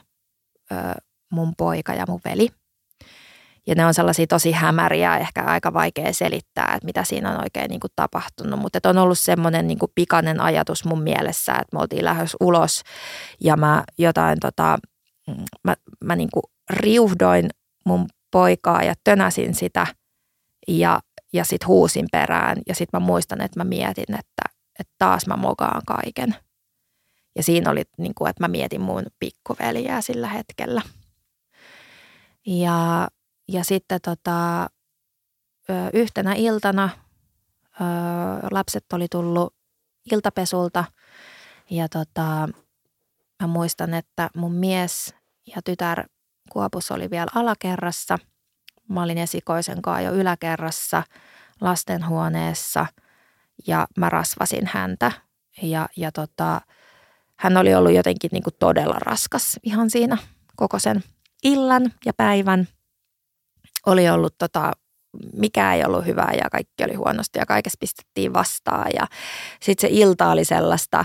ö, 0.72 0.74
mun 1.32 1.52
poika 1.56 1.94
ja 1.94 2.04
mun 2.08 2.20
veli. 2.24 2.48
Ja 3.66 3.74
ne 3.74 3.86
on 3.86 3.94
sellaisia 3.94 4.26
tosi 4.26 4.52
hämäriä, 4.52 5.16
ehkä 5.16 5.44
aika 5.44 5.72
vaikea 5.72 6.12
selittää, 6.12 6.72
että 6.74 6.84
mitä 6.84 7.04
siinä 7.04 7.30
on 7.30 7.42
oikein 7.42 7.68
niin 7.68 7.80
kuin 7.80 7.92
tapahtunut. 7.96 8.60
Mutta 8.60 8.88
on 8.88 8.98
ollut 8.98 9.18
semmoinen 9.18 9.66
niin 9.66 9.78
pikainen 9.94 10.40
ajatus 10.40 10.84
mun 10.84 11.02
mielessä, 11.02 11.52
että 11.52 11.76
me 11.76 11.80
oltiin 11.80 12.04
lähes 12.04 12.36
ulos 12.40 12.82
ja 13.40 13.56
mä 13.56 13.84
jotain 13.98 14.40
tota, 14.40 14.78
mä, 15.64 15.74
mä 16.04 16.16
niin 16.16 16.28
kuin 16.34 16.42
riuhdoin 16.70 17.50
mun 17.84 18.06
poikaa 18.30 18.82
ja 18.82 18.94
tönäsin 19.04 19.54
sitä 19.54 19.86
ja 20.68 21.00
ja 21.32 21.44
sitten 21.44 21.68
huusin 21.68 22.06
perään 22.12 22.58
ja 22.68 22.74
sitten 22.74 23.00
mä 23.00 23.06
muistan, 23.06 23.40
että 23.40 23.60
mä 23.60 23.64
mietin, 23.64 24.14
että, 24.14 24.42
että 24.78 24.94
taas 24.98 25.26
mä 25.26 25.36
mokaan 25.36 25.82
kaiken. 25.86 26.36
Ja 27.36 27.42
siinä 27.42 27.70
oli, 27.70 27.82
niin 27.98 28.14
kuin, 28.14 28.30
että 28.30 28.44
mä 28.44 28.48
mietin 28.48 28.80
mun 28.80 29.02
pikkuveliä 29.18 30.00
sillä 30.00 30.28
hetkellä. 30.28 30.82
Ja, 32.46 33.08
ja 33.48 33.64
sitten 33.64 34.00
tota, 34.00 34.70
yhtenä 35.92 36.34
iltana 36.34 36.88
lapset 38.50 38.92
oli 38.92 39.06
tullut 39.10 39.54
iltapesulta 40.12 40.84
ja 41.70 41.88
tota, 41.88 42.48
mä 43.42 43.46
muistan, 43.46 43.94
että 43.94 44.30
mun 44.36 44.52
mies 44.52 45.14
ja 45.46 45.62
tytär 45.64 46.04
Kuopus 46.50 46.90
oli 46.90 47.10
vielä 47.10 47.30
alakerrassa– 47.34 48.18
Mä 48.90 49.02
olin 49.02 49.18
esikoisen 49.18 49.82
kanssa 49.82 50.00
jo 50.00 50.12
yläkerrassa 50.12 51.02
lastenhuoneessa 51.60 52.86
ja 53.66 53.86
mä 53.96 54.08
rasvasin 54.08 54.66
häntä. 54.66 55.12
Ja, 55.62 55.88
ja 55.96 56.12
tota, 56.12 56.60
hän 57.36 57.56
oli 57.56 57.74
ollut 57.74 57.92
jotenkin 57.92 58.28
niin 58.32 58.42
kuin 58.42 58.54
todella 58.58 58.96
raskas 58.98 59.58
ihan 59.62 59.90
siinä 59.90 60.18
koko 60.56 60.78
sen 60.78 61.02
illan 61.44 61.92
ja 62.06 62.12
päivän. 62.16 62.68
Oli 63.86 64.10
ollut 64.10 64.34
tota, 64.38 64.72
mikä 65.32 65.74
ei 65.74 65.84
ollut 65.84 66.06
hyvää 66.06 66.32
ja 66.42 66.50
kaikki 66.50 66.84
oli 66.84 66.94
huonosti 66.94 67.38
ja 67.38 67.46
kaikessa 67.46 67.78
pistettiin 67.80 68.32
vastaan. 68.32 68.90
Ja 68.94 69.06
sitten 69.62 69.90
se 69.90 69.96
ilta 69.96 70.30
oli 70.30 70.44
sellaista 70.44 71.04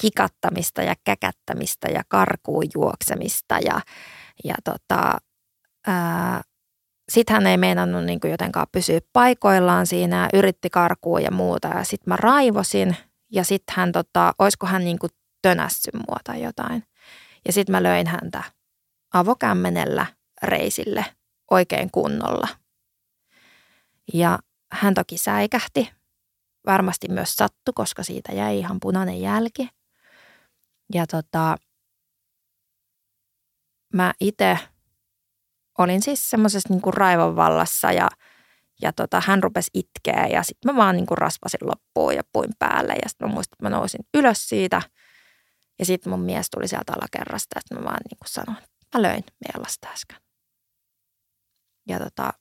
kikattamista 0.00 0.82
ja 0.82 0.94
käkättämistä 1.04 1.88
ja 1.88 2.02
karkuun 2.08 2.64
juoksemista 2.74 3.58
ja, 3.58 3.80
ja 4.44 4.54
tota, 4.64 5.18
sitten 7.12 7.34
hän 7.34 7.46
ei 7.46 7.56
meinannut 7.56 8.04
niin 8.04 8.20
kuin 8.20 8.30
jotenkaan 8.30 8.66
pysyä 8.72 9.00
paikoillaan 9.12 9.86
siinä, 9.86 10.28
yritti 10.32 10.70
karkua 10.70 11.20
ja 11.20 11.30
muuta. 11.30 11.68
Ja 11.68 11.84
sitten 11.84 12.10
mä 12.10 12.16
raivosin 12.16 12.96
ja 13.32 13.44
sitten 13.44 13.74
hän, 13.76 13.92
tota, 13.92 14.32
olisiko 14.38 14.66
hän 14.66 14.84
niin 14.84 14.98
kuin 14.98 15.10
tönässy 15.42 15.90
mua 15.94 16.16
tai 16.24 16.42
jotain. 16.42 16.84
Ja 17.46 17.52
sitten 17.52 17.72
mä 17.72 17.82
löin 17.82 18.06
häntä 18.06 18.42
avokämmenellä 19.14 20.06
reisille 20.42 21.04
oikein 21.50 21.90
kunnolla. 21.90 22.48
Ja 24.14 24.38
hän 24.72 24.94
toki 24.94 25.18
säikähti. 25.18 25.90
Varmasti 26.66 27.08
myös 27.08 27.36
sattu, 27.36 27.72
koska 27.74 28.02
siitä 28.02 28.32
jäi 28.32 28.58
ihan 28.58 28.80
punainen 28.80 29.20
jälki. 29.20 29.68
Ja 30.94 31.06
tota, 31.06 31.56
mä 33.94 34.12
itse 34.20 34.58
olin 35.78 36.02
siis 36.02 36.30
semmoisessa 36.30 36.68
niin 36.68 36.94
raivon 36.94 37.36
vallassa 37.36 37.92
ja, 37.92 38.08
ja 38.82 38.92
tota, 38.92 39.22
hän 39.26 39.42
rupesi 39.42 39.70
itkeä 39.74 40.26
ja 40.26 40.42
sitten 40.42 40.74
mä 40.74 40.78
vaan 40.78 40.96
niin 40.96 41.06
kuin 41.06 41.18
rasvasin 41.18 41.60
loppuun 41.62 42.16
ja 42.16 42.22
puin 42.32 42.50
päälle 42.58 42.92
ja 42.92 43.08
sitten 43.08 43.28
mä 43.28 43.34
muistin, 43.34 43.54
että 43.54 43.64
mä 43.64 43.76
nousin 43.76 44.00
ylös 44.14 44.48
siitä 44.48 44.82
ja 45.78 45.86
sitten 45.86 46.10
mun 46.10 46.20
mies 46.20 46.50
tuli 46.50 46.68
sieltä 46.68 46.92
alakerrasta 46.92 47.60
ja 47.70 47.76
mä 47.76 47.84
vaan 47.84 48.00
niin 48.10 48.18
kuin 48.18 48.28
sanoin, 48.28 48.64
mä 48.94 49.02
löin 49.02 49.24
meidän 49.44 49.62
lasta 49.62 49.88
äsken. 49.88 50.18
Ja 51.88 51.98
tota, 51.98 52.32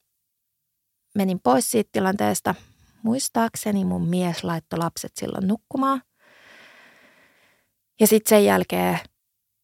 menin 1.15 1.39
pois 1.39 1.71
siitä 1.71 1.89
tilanteesta. 1.91 2.55
Muistaakseni 3.03 3.85
mun 3.85 4.07
mies 4.07 4.43
laittoi 4.43 4.79
lapset 4.79 5.11
silloin 5.15 5.47
nukkumaan. 5.47 6.01
Ja 7.99 8.07
sitten 8.07 8.29
sen 8.29 8.45
jälkeen 8.45 8.99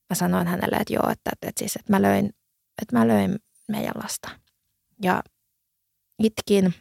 mä 0.10 0.15
sanoin 0.15 0.48
hänelle, 0.48 0.76
että 0.76 0.93
joo, 0.93 1.10
että, 1.10 1.30
että, 1.34 1.48
että, 1.48 1.60
siis, 1.60 1.76
että 1.76 1.93
mä 1.93 2.02
löin, 2.02 2.26
että 2.82 3.00
mä 3.00 3.08
löin 3.08 3.36
meidän 3.67 3.93
lasta. 4.04 4.30
ja 5.04 5.24
itkin 6.19 6.74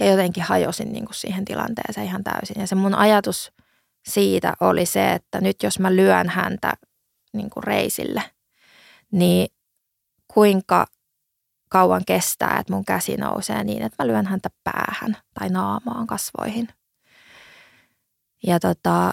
ja 0.00 0.06
jotenkin 0.06 0.42
hajosin 0.42 0.92
niin 0.92 1.04
kuin 1.04 1.14
siihen 1.14 1.44
tilanteeseen 1.44 2.06
ihan 2.06 2.24
täysin. 2.24 2.60
Ja 2.60 2.66
se 2.66 2.74
mun 2.74 2.94
ajatus 2.94 3.52
siitä 4.08 4.54
oli 4.60 4.86
se, 4.86 5.12
että 5.12 5.40
nyt 5.40 5.62
jos 5.62 5.78
mä 5.78 5.96
lyön 5.96 6.28
häntä 6.28 6.72
niin 7.32 7.50
kuin 7.50 7.64
reisille, 7.64 8.22
niin 9.12 9.48
kuinka 10.34 10.86
kauan 11.68 12.04
kestää, 12.06 12.58
että 12.58 12.72
mun 12.72 12.84
käsi 12.84 13.16
nousee 13.16 13.64
niin, 13.64 13.82
että 13.82 14.02
mä 14.02 14.06
lyön 14.06 14.26
häntä 14.26 14.48
päähän 14.64 15.16
tai 15.34 15.48
naamaan 15.48 16.06
kasvoihin. 16.06 16.68
Ja 18.46 18.60
tota, 18.60 19.12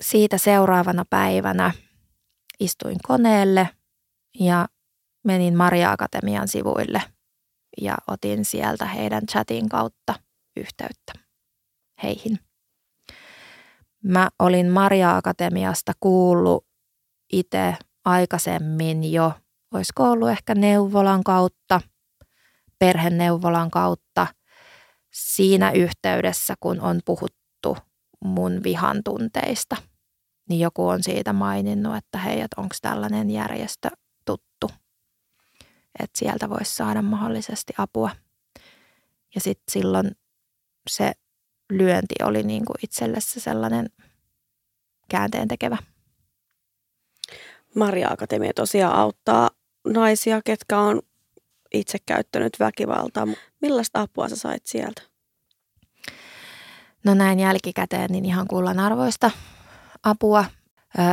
siitä 0.00 0.38
seuraavana 0.38 1.04
päivänä 1.10 1.72
istuin 2.60 2.98
koneelle 3.06 3.68
ja 4.40 4.68
menin 5.24 5.56
Maria 5.56 5.92
Akatemian 5.92 6.48
sivuille 6.48 7.02
ja 7.82 7.94
otin 8.06 8.44
sieltä 8.44 8.84
heidän 8.84 9.26
chatin 9.26 9.68
kautta 9.68 10.14
yhteyttä 10.56 11.12
heihin. 12.02 12.38
Mä 14.04 14.28
olin 14.38 14.70
Maria 14.70 15.16
Akatemiasta 15.16 15.92
kuullut 16.00 16.66
itse 17.32 17.76
aikaisemmin 18.04 19.12
jo, 19.12 19.32
olisiko 19.74 20.10
ollut 20.10 20.30
ehkä 20.30 20.54
neuvolan 20.54 21.24
kautta, 21.24 21.80
perheneuvolan 22.78 23.70
kautta, 23.70 24.26
siinä 25.12 25.70
yhteydessä, 25.70 26.54
kun 26.60 26.80
on 26.80 27.00
puhuttu 27.04 27.76
mun 28.24 28.62
vihan 28.62 29.02
tunteista, 29.04 29.76
niin 30.48 30.60
joku 30.60 30.88
on 30.88 31.02
siitä 31.02 31.32
maininnut, 31.32 31.96
että 31.96 32.18
hei, 32.18 32.40
että 32.40 32.60
onko 32.60 32.74
tällainen 32.82 33.30
järjestö 33.30 33.88
tuttu, 34.24 34.70
että 36.00 36.18
sieltä 36.18 36.50
voisi 36.50 36.74
saada 36.74 37.02
mahdollisesti 37.02 37.72
apua. 37.78 38.10
Ja 39.34 39.40
sitten 39.40 39.72
silloin 39.72 40.10
se 40.90 41.12
lyönti 41.72 42.14
oli 42.22 42.42
niin 42.42 42.64
kuin 42.64 42.76
sellainen 43.20 43.90
käänteen 45.08 45.48
tekevä. 45.48 45.76
Maria 47.74 48.08
Akatemia 48.10 48.52
tosiaan 48.54 48.96
auttaa 48.96 49.50
naisia, 49.86 50.40
ketkä 50.44 50.78
on 50.78 51.02
itse 51.74 51.98
käyttänyt 52.06 52.56
väkivaltaa. 52.60 53.26
Millaista 53.60 54.00
apua 54.00 54.28
sä 54.28 54.36
sait 54.36 54.66
sieltä? 54.66 55.02
No 57.04 57.14
näin 57.14 57.40
jälkikäteen 57.40 58.10
niin 58.10 58.24
ihan 58.24 58.48
kullanarvoista 58.48 59.30
apua. 60.02 60.44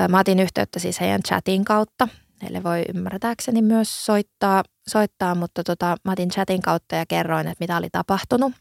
Mä 0.10 0.20
otin 0.20 0.40
yhteyttä 0.40 0.80
siis 0.80 1.00
heidän 1.00 1.24
chatin 1.24 1.66
kautta. 1.66 2.08
Heille 2.42 2.64
voi 2.64 2.84
ymmärtääkseni 2.96 3.62
myös 3.62 4.06
soittaa, 4.06 4.64
soittaa 4.88 5.36
mutta 5.36 5.64
tota, 5.64 5.98
mä 6.04 6.12
otin 6.12 6.30
chatin 6.30 6.62
kautta 6.62 6.96
ja 6.96 7.06
kerroin, 7.06 7.48
että 7.48 7.64
mitä 7.64 7.78
oli 7.78 7.90
tapahtunut. 7.92 8.54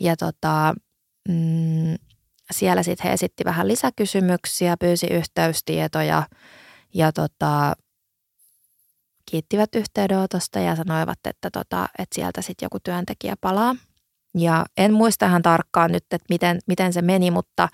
Ja 0.00 0.16
tota, 0.16 0.74
mm, 1.28 1.96
siellä 2.50 2.82
sitten 2.82 3.06
he 3.06 3.12
esitti 3.12 3.44
vähän 3.44 3.68
lisäkysymyksiä, 3.68 4.76
pyysi 4.80 5.06
yhteystietoja 5.06 6.22
ja 6.94 7.12
tota, 7.12 7.76
kiittivät 9.30 9.74
yhteydenotosta 9.74 10.60
ja 10.60 10.76
sanoivat, 10.76 11.18
että, 11.24 11.50
tota, 11.50 11.88
että 11.98 12.14
sieltä 12.14 12.42
sitten 12.42 12.66
joku 12.66 12.78
työntekijä 12.80 13.34
palaa. 13.40 13.76
Ja 14.38 14.64
en 14.76 14.92
muista 14.92 15.26
ihan 15.26 15.42
tarkkaan 15.42 15.92
nyt, 15.92 16.04
että 16.04 16.26
miten, 16.28 16.58
miten 16.66 16.92
se 16.92 17.02
meni, 17.02 17.30
mutta 17.30 17.68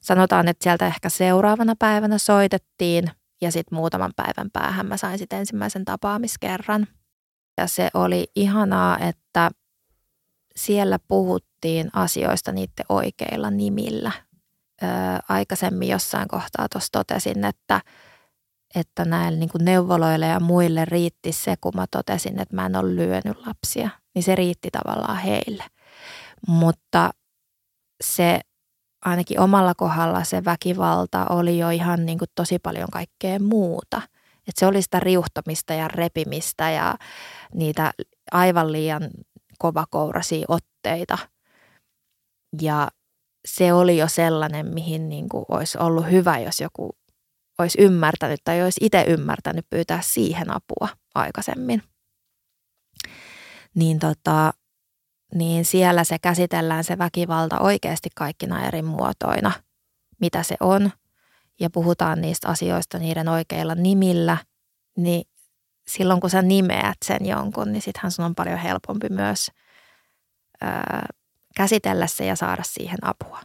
sanotaan, 0.00 0.48
että 0.48 0.64
sieltä 0.64 0.86
ehkä 0.86 1.08
seuraavana 1.08 1.74
päivänä 1.78 2.18
soitettiin 2.18 3.04
ja 3.42 3.52
sitten 3.52 3.76
muutaman 3.76 4.12
päivän 4.16 4.50
päähän 4.52 4.86
mä 4.86 4.96
sain 4.96 5.18
sitten 5.18 5.38
ensimmäisen 5.38 5.84
tapaamiskerran. 5.84 6.86
Ja 7.58 7.66
se 7.66 7.90
oli 7.94 8.26
ihanaa, 8.36 8.98
että 8.98 9.50
siellä 10.56 10.98
puhuttiin 11.08 11.90
asioista 11.92 12.52
niiden 12.52 12.86
oikeilla 12.88 13.50
nimillä. 13.50 14.12
Öö, 14.82 14.88
aikaisemmin 15.28 15.88
jossain 15.88 16.28
kohtaa 16.28 16.68
tuossa 16.68 16.92
totesin, 16.92 17.44
että, 17.44 17.80
että 18.74 19.04
näille 19.04 19.38
niin 19.38 19.48
kuin 19.48 19.64
neuvoloille 19.64 20.26
ja 20.26 20.40
muille 20.40 20.84
riitti 20.84 21.32
se, 21.32 21.54
kun 21.60 21.72
mä 21.74 21.86
totesin, 21.90 22.40
että 22.40 22.54
mä 22.54 22.66
en 22.66 22.76
ole 22.76 22.96
lyönyt 22.96 23.46
lapsia. 23.46 23.90
Niin 24.14 24.22
se 24.22 24.34
riitti 24.34 24.68
tavallaan 24.70 25.18
heille. 25.18 25.64
Mutta 26.48 27.10
se 28.04 28.40
ainakin 29.04 29.40
omalla 29.40 29.74
kohdalla 29.74 30.24
se 30.24 30.44
väkivalta 30.44 31.26
oli 31.30 31.58
jo 31.58 31.70
ihan 31.70 32.06
niin 32.06 32.18
kuin 32.18 32.28
tosi 32.34 32.58
paljon 32.58 32.88
kaikkea 32.92 33.38
muuta. 33.40 34.02
Et 34.48 34.54
se 34.56 34.66
oli 34.66 34.82
sitä 34.82 35.00
riuhtamista 35.00 35.74
ja 35.74 35.88
repimistä 35.88 36.70
ja 36.70 36.94
niitä 37.54 37.92
aivan 38.32 38.72
liian 38.72 39.02
kovakouraisia 39.58 40.44
otteita. 40.48 41.18
Ja 42.62 42.88
se 43.48 43.72
oli 43.72 43.98
jo 43.98 44.08
sellainen, 44.08 44.66
mihin 44.66 45.08
niin 45.08 45.28
kuin 45.28 45.44
olisi 45.48 45.78
ollut 45.78 46.10
hyvä, 46.10 46.38
jos 46.38 46.60
joku 46.60 46.90
olisi 47.58 47.82
ymmärtänyt 47.82 48.40
tai 48.44 48.62
olisi 48.62 48.80
itse 48.84 49.04
ymmärtänyt 49.08 49.66
pyytää 49.70 50.00
siihen 50.02 50.50
apua 50.50 50.88
aikaisemmin. 51.14 51.82
Niin, 53.74 53.98
tota, 53.98 54.52
niin 55.34 55.64
siellä 55.64 56.04
se 56.04 56.18
käsitellään 56.18 56.84
se 56.84 56.98
väkivalta 56.98 57.60
oikeasti 57.60 58.08
kaikkina 58.14 58.66
eri 58.66 58.82
muotoina, 58.82 59.52
mitä 60.20 60.42
se 60.42 60.56
on, 60.60 60.90
ja 61.60 61.70
puhutaan 61.70 62.20
niistä 62.20 62.48
asioista 62.48 62.98
niiden 62.98 63.28
oikeilla 63.28 63.74
nimillä, 63.74 64.36
niin 64.96 65.24
silloin 65.88 66.20
kun 66.20 66.30
sä 66.30 66.42
nimeät 66.42 66.96
sen 67.04 67.26
jonkun, 67.26 67.72
niin 67.72 67.82
sittenhän 67.82 68.12
sun 68.12 68.24
on 68.24 68.34
paljon 68.34 68.58
helpompi 68.58 69.08
myös 69.08 69.50
ö, 70.62 70.66
käsitellä 71.56 72.06
se 72.06 72.26
ja 72.26 72.36
saada 72.36 72.62
siihen 72.62 72.98
apua. 73.02 73.40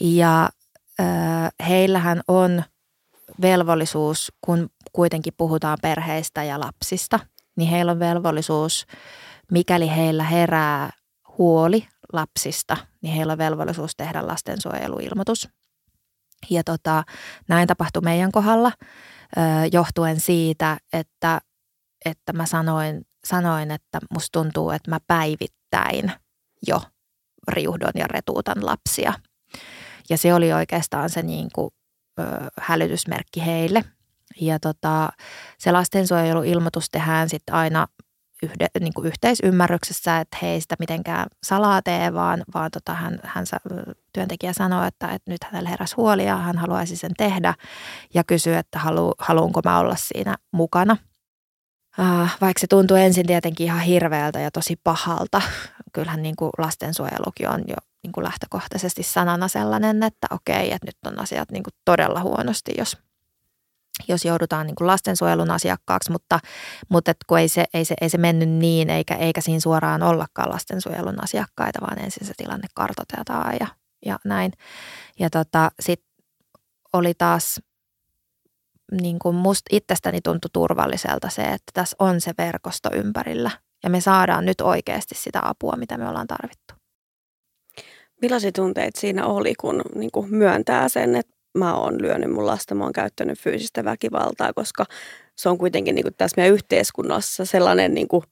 Ja 0.00 0.48
ö, 1.00 1.04
heillähän 1.68 2.20
on 2.28 2.62
velvollisuus, 3.42 4.32
kun 4.40 4.70
kuitenkin 4.92 5.32
puhutaan 5.36 5.78
perheistä 5.82 6.44
ja 6.44 6.60
lapsista, 6.60 7.20
niin 7.56 7.70
heillä 7.70 7.92
on 7.92 7.98
velvollisuus, 7.98 8.86
mikäli 9.52 9.90
heillä 9.96 10.24
herää 10.24 10.90
huoli 11.38 11.88
lapsista, 12.12 12.76
niin 13.02 13.14
heillä 13.14 13.32
on 13.32 13.38
velvollisuus 13.38 13.92
tehdä 13.96 14.26
lastensuojeluilmoitus. 14.26 15.48
Ja 16.50 16.64
tota, 16.64 17.04
näin 17.48 17.68
tapahtui 17.68 18.02
meidän 18.02 18.32
kohdalla 18.32 18.72
johtuen 19.72 20.20
siitä, 20.20 20.78
että, 20.92 21.40
että 22.04 22.32
mä 22.32 22.46
sanoin, 22.46 23.06
sanoin, 23.26 23.70
että 23.70 23.98
musta 24.10 24.40
tuntuu, 24.40 24.70
että 24.70 24.90
mä 24.90 24.98
päivittäin 25.06 26.12
jo 26.66 26.80
riuhdon 27.48 27.92
ja 27.94 28.06
retuutan 28.06 28.66
lapsia. 28.66 29.14
Ja 30.10 30.18
se 30.18 30.34
oli 30.34 30.52
oikeastaan 30.52 31.10
se 31.10 31.22
niin 31.22 31.48
kuin, 31.54 31.70
ö, 32.20 32.22
hälytysmerkki 32.60 33.46
heille. 33.46 33.84
Ja 34.40 34.58
tota, 34.58 35.08
se 35.58 35.72
lastensuojeluilmoitus 35.72 36.90
tehdään 36.90 37.28
sitten 37.28 37.54
aina 37.54 37.86
yhde, 38.42 38.66
niin 38.80 38.94
kuin 38.94 39.06
yhteisymmärryksessä, 39.06 40.20
että 40.20 40.38
he 40.42 40.48
ei 40.48 40.60
sitä 40.60 40.76
mitenkään 40.78 41.26
salaa 41.42 41.82
tee, 41.82 42.14
vaan, 42.14 42.44
vaan 42.54 42.70
tota, 42.70 42.94
hän, 42.94 43.18
hän, 43.22 43.46
työntekijä 44.12 44.52
sanoi, 44.52 44.88
että, 44.88 45.08
että 45.08 45.30
nyt 45.30 45.44
hänellä 45.44 45.68
heräsi 45.68 45.94
huoli 45.96 46.26
ja 46.26 46.36
hän 46.36 46.58
haluaisi 46.58 46.96
sen 46.96 47.14
tehdä 47.18 47.54
ja 48.14 48.24
kysyi, 48.24 48.54
että 48.54 48.78
halu, 48.78 49.14
haluanko 49.18 49.60
mä 49.64 49.78
olla 49.78 49.96
siinä 49.96 50.36
mukana. 50.52 50.96
Äh, 52.00 52.36
vaikka 52.40 52.60
se 52.60 52.66
tuntuu 52.66 52.96
ensin 52.96 53.26
tietenkin 53.26 53.66
ihan 53.66 53.80
hirveältä 53.80 54.40
ja 54.40 54.50
tosi 54.50 54.76
pahalta. 54.84 55.42
Kyllähän 55.92 56.22
niin 56.22 56.36
kuin 56.36 56.50
lastensuojelukin 56.58 57.48
on 57.48 57.64
jo 57.68 57.76
niin 58.02 58.12
kuin 58.12 58.24
lähtökohtaisesti 58.24 59.02
sanana 59.02 59.48
sellainen, 59.48 60.02
että 60.02 60.26
okei, 60.30 60.72
että 60.72 60.86
nyt 60.86 60.96
on 61.06 61.20
asiat 61.20 61.50
niin 61.50 61.62
kuin 61.62 61.74
todella 61.84 62.20
huonosti, 62.20 62.72
jos 62.78 62.98
jos 64.08 64.24
joudutaan 64.24 64.66
niin 64.66 64.74
kuin 64.74 64.86
lastensuojelun 64.86 65.50
asiakkaaksi, 65.50 66.12
mutta, 66.12 66.40
mutta 66.88 67.10
et 67.10 67.16
kun 67.26 67.38
ei 67.38 67.48
se, 67.48 67.64
ei, 67.74 67.84
se, 67.84 67.94
ei 68.00 68.08
se 68.08 68.18
mennyt 68.18 68.48
niin, 68.48 68.90
eikä, 68.90 69.14
eikä 69.14 69.40
siinä 69.40 69.60
suoraan 69.60 70.02
ollakaan 70.02 70.50
lastensuojelun 70.50 71.24
asiakkaita, 71.24 71.80
vaan 71.80 71.98
ensin 71.98 72.26
se 72.26 72.32
tilanne 72.36 72.68
kartoitetaan 72.74 73.56
ja, 73.60 73.66
ja 74.06 74.18
näin. 74.24 74.52
Ja 75.18 75.30
tota, 75.30 75.70
sitten 75.80 76.08
oli 76.92 77.14
taas, 77.14 77.60
niin 79.00 79.18
kuin 79.18 79.36
musta 79.36 79.68
itsestäni 79.72 80.20
tuntui 80.20 80.50
turvalliselta 80.52 81.28
se, 81.30 81.42
että 81.42 81.70
tässä 81.74 81.96
on 81.98 82.20
se 82.20 82.32
verkosto 82.38 82.90
ympärillä 82.94 83.50
ja 83.82 83.90
me 83.90 84.00
saadaan 84.00 84.44
nyt 84.44 84.60
oikeasti 84.60 85.14
sitä 85.14 85.40
apua, 85.44 85.76
mitä 85.76 85.98
me 85.98 86.08
ollaan 86.08 86.26
tarvittu. 86.26 86.74
Millaisia 88.22 88.52
tunteita 88.52 89.00
siinä 89.00 89.26
oli, 89.26 89.54
kun 89.60 89.82
niin 89.94 90.10
kuin 90.10 90.34
myöntää 90.34 90.88
sen, 90.88 91.16
että 91.16 91.35
mä 91.58 91.74
oon 91.74 92.02
lyönyt 92.02 92.30
mun 92.30 92.46
lasta, 92.46 92.74
mä 92.74 92.84
oon 92.84 92.92
käyttänyt 92.92 93.38
fyysistä 93.38 93.84
väkivaltaa, 93.84 94.52
koska 94.52 94.84
se 95.36 95.48
on 95.48 95.58
kuitenkin 95.58 95.94
niin 95.94 96.04
kuin 96.04 96.14
tässä 96.14 96.34
meidän 96.36 96.54
yhteiskunnassa 96.54 97.44
sellainen, 97.44 97.94
niin 97.94 98.08
kuin, 98.08 98.22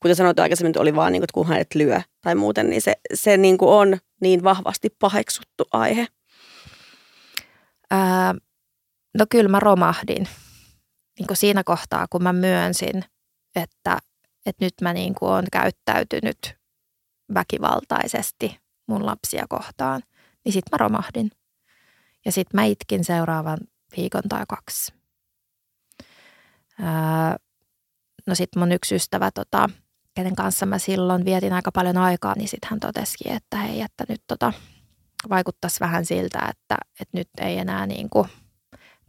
kuten 0.00 0.16
sanoit 0.16 0.38
aikaisemmin, 0.38 0.78
oli 0.78 0.94
vaan 0.94 1.12
niin 1.12 1.20
kuin, 1.20 1.24
että 1.24 1.34
kun 1.34 1.46
hänet 1.46 1.74
lyö 1.74 2.00
tai 2.20 2.34
muuten, 2.34 2.70
niin 2.70 2.82
se, 2.82 2.94
se 3.14 3.36
niin 3.36 3.58
kuin 3.58 3.70
on 3.70 3.98
niin 4.20 4.44
vahvasti 4.44 4.88
paheksuttu 4.98 5.64
aihe. 5.72 6.06
Ää, 7.90 8.34
no 9.18 9.26
kyllä 9.30 9.48
mä 9.48 9.60
romahdin 9.60 10.28
niin 11.18 11.26
kuin 11.26 11.36
siinä 11.36 11.64
kohtaa, 11.64 12.06
kun 12.10 12.22
mä 12.22 12.32
myönsin, 12.32 13.04
että, 13.56 13.98
että 14.46 14.64
nyt 14.64 14.74
mä 14.82 14.92
niin 14.92 15.14
kuin 15.14 15.30
olen 15.30 15.46
käyttäytynyt 15.52 16.56
väkivaltaisesti 17.34 18.58
mun 18.86 19.06
lapsia 19.06 19.46
kohtaan, 19.48 20.02
niin 20.44 20.52
sitten 20.52 20.70
mä 20.72 20.76
romahdin. 20.78 21.30
Ja 22.24 22.32
sitten 22.32 22.60
mä 22.60 22.64
itkin 22.64 23.04
seuraavan 23.04 23.58
viikon 23.96 24.22
tai 24.28 24.44
kaksi. 24.48 24.92
Öö, 26.80 27.36
no 28.26 28.34
sitten 28.34 28.60
mun 28.60 28.72
yksi 28.72 28.94
ystävä, 28.94 29.30
tota, 29.30 29.70
kenen 30.14 30.36
kanssa 30.36 30.66
mä 30.66 30.78
silloin 30.78 31.24
vietin 31.24 31.52
aika 31.52 31.72
paljon 31.72 31.96
aikaa, 31.96 32.34
niin 32.36 32.48
sitten 32.48 32.70
hän 32.70 32.80
totesikin, 32.80 33.32
että 33.32 33.56
hei, 33.56 33.80
että 33.80 34.04
nyt 34.08 34.22
tota, 34.26 34.52
vaikuttaisi 35.28 35.80
vähän 35.80 36.06
siltä, 36.06 36.38
että, 36.38 36.76
että 37.00 37.18
nyt 37.18 37.28
ei 37.40 37.58
enää 37.58 37.86
niin 37.86 38.10
kuin 38.10 38.28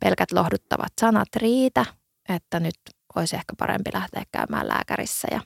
pelkät 0.02 0.32
lohduttavat 0.32 0.94
sanat 1.02 1.28
riitä, 1.36 1.86
että 2.30 2.60
nyt 2.60 2.76
olisi 3.16 3.36
ehkä 3.36 3.54
parempi 3.60 3.90
lähteä 3.94 4.24
käymään 4.32 4.68
lääkärissä. 4.68 5.28
Ja 5.32 5.42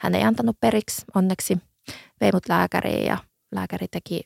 hän 0.00 0.14
ei 0.14 0.22
antanut 0.22 0.60
periksi, 0.60 1.02
onneksi 1.14 1.58
vei 2.20 2.30
mut 2.32 2.48
lääkäriin 2.48 3.06
ja 3.06 3.18
lääkäri 3.52 3.86
teki 3.90 4.20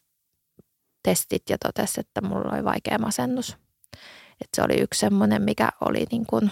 testit 1.02 1.42
ja 1.50 1.58
totesi, 1.58 2.00
että 2.00 2.20
mulla 2.20 2.54
oli 2.54 2.64
vaikea 2.64 2.98
masennus. 2.98 3.56
Et 4.40 4.48
se 4.56 4.62
oli 4.62 4.80
yksi 4.80 5.00
semmoinen, 5.00 5.42
mikä 5.42 5.68
oli 5.80 6.06
niin 6.10 6.26
kuin 6.26 6.50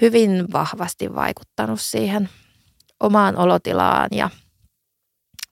hyvin 0.00 0.52
vahvasti 0.52 1.14
vaikuttanut 1.14 1.80
siihen 1.80 2.28
omaan 3.00 3.36
olotilaan 3.36 4.08
ja 4.12 4.30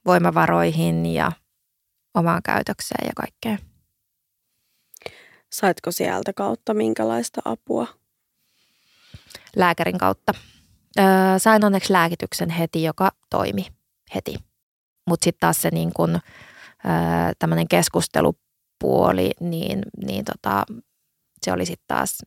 voimavaroihin 0.05 1.05
ja 1.05 1.31
omaan 2.13 2.41
käytökseen 2.43 3.07
ja 3.07 3.11
kaikkeen. 3.15 3.59
Saitko 5.53 5.91
sieltä 5.91 6.33
kautta 6.33 6.73
minkälaista 6.73 7.41
apua? 7.45 7.87
Lääkärin 9.55 9.97
kautta. 9.97 10.33
Öö, 10.99 11.05
sain 11.37 11.65
onneksi 11.65 11.93
lääkityksen 11.93 12.49
heti, 12.49 12.83
joka 12.83 13.11
toimi 13.29 13.67
heti. 14.15 14.35
Mutta 15.07 15.23
sitten 15.23 15.39
taas 15.39 15.61
se 15.61 15.69
niin 15.71 15.93
kun, 15.93 16.19
tämmöinen 17.39 17.67
keskustelupuoli, 17.67 19.31
niin, 19.39 19.81
niin 20.05 20.25
tota, 20.25 20.65
se 21.41 21.51
oli 21.51 21.65
sitten 21.65 21.85
taas, 21.87 22.17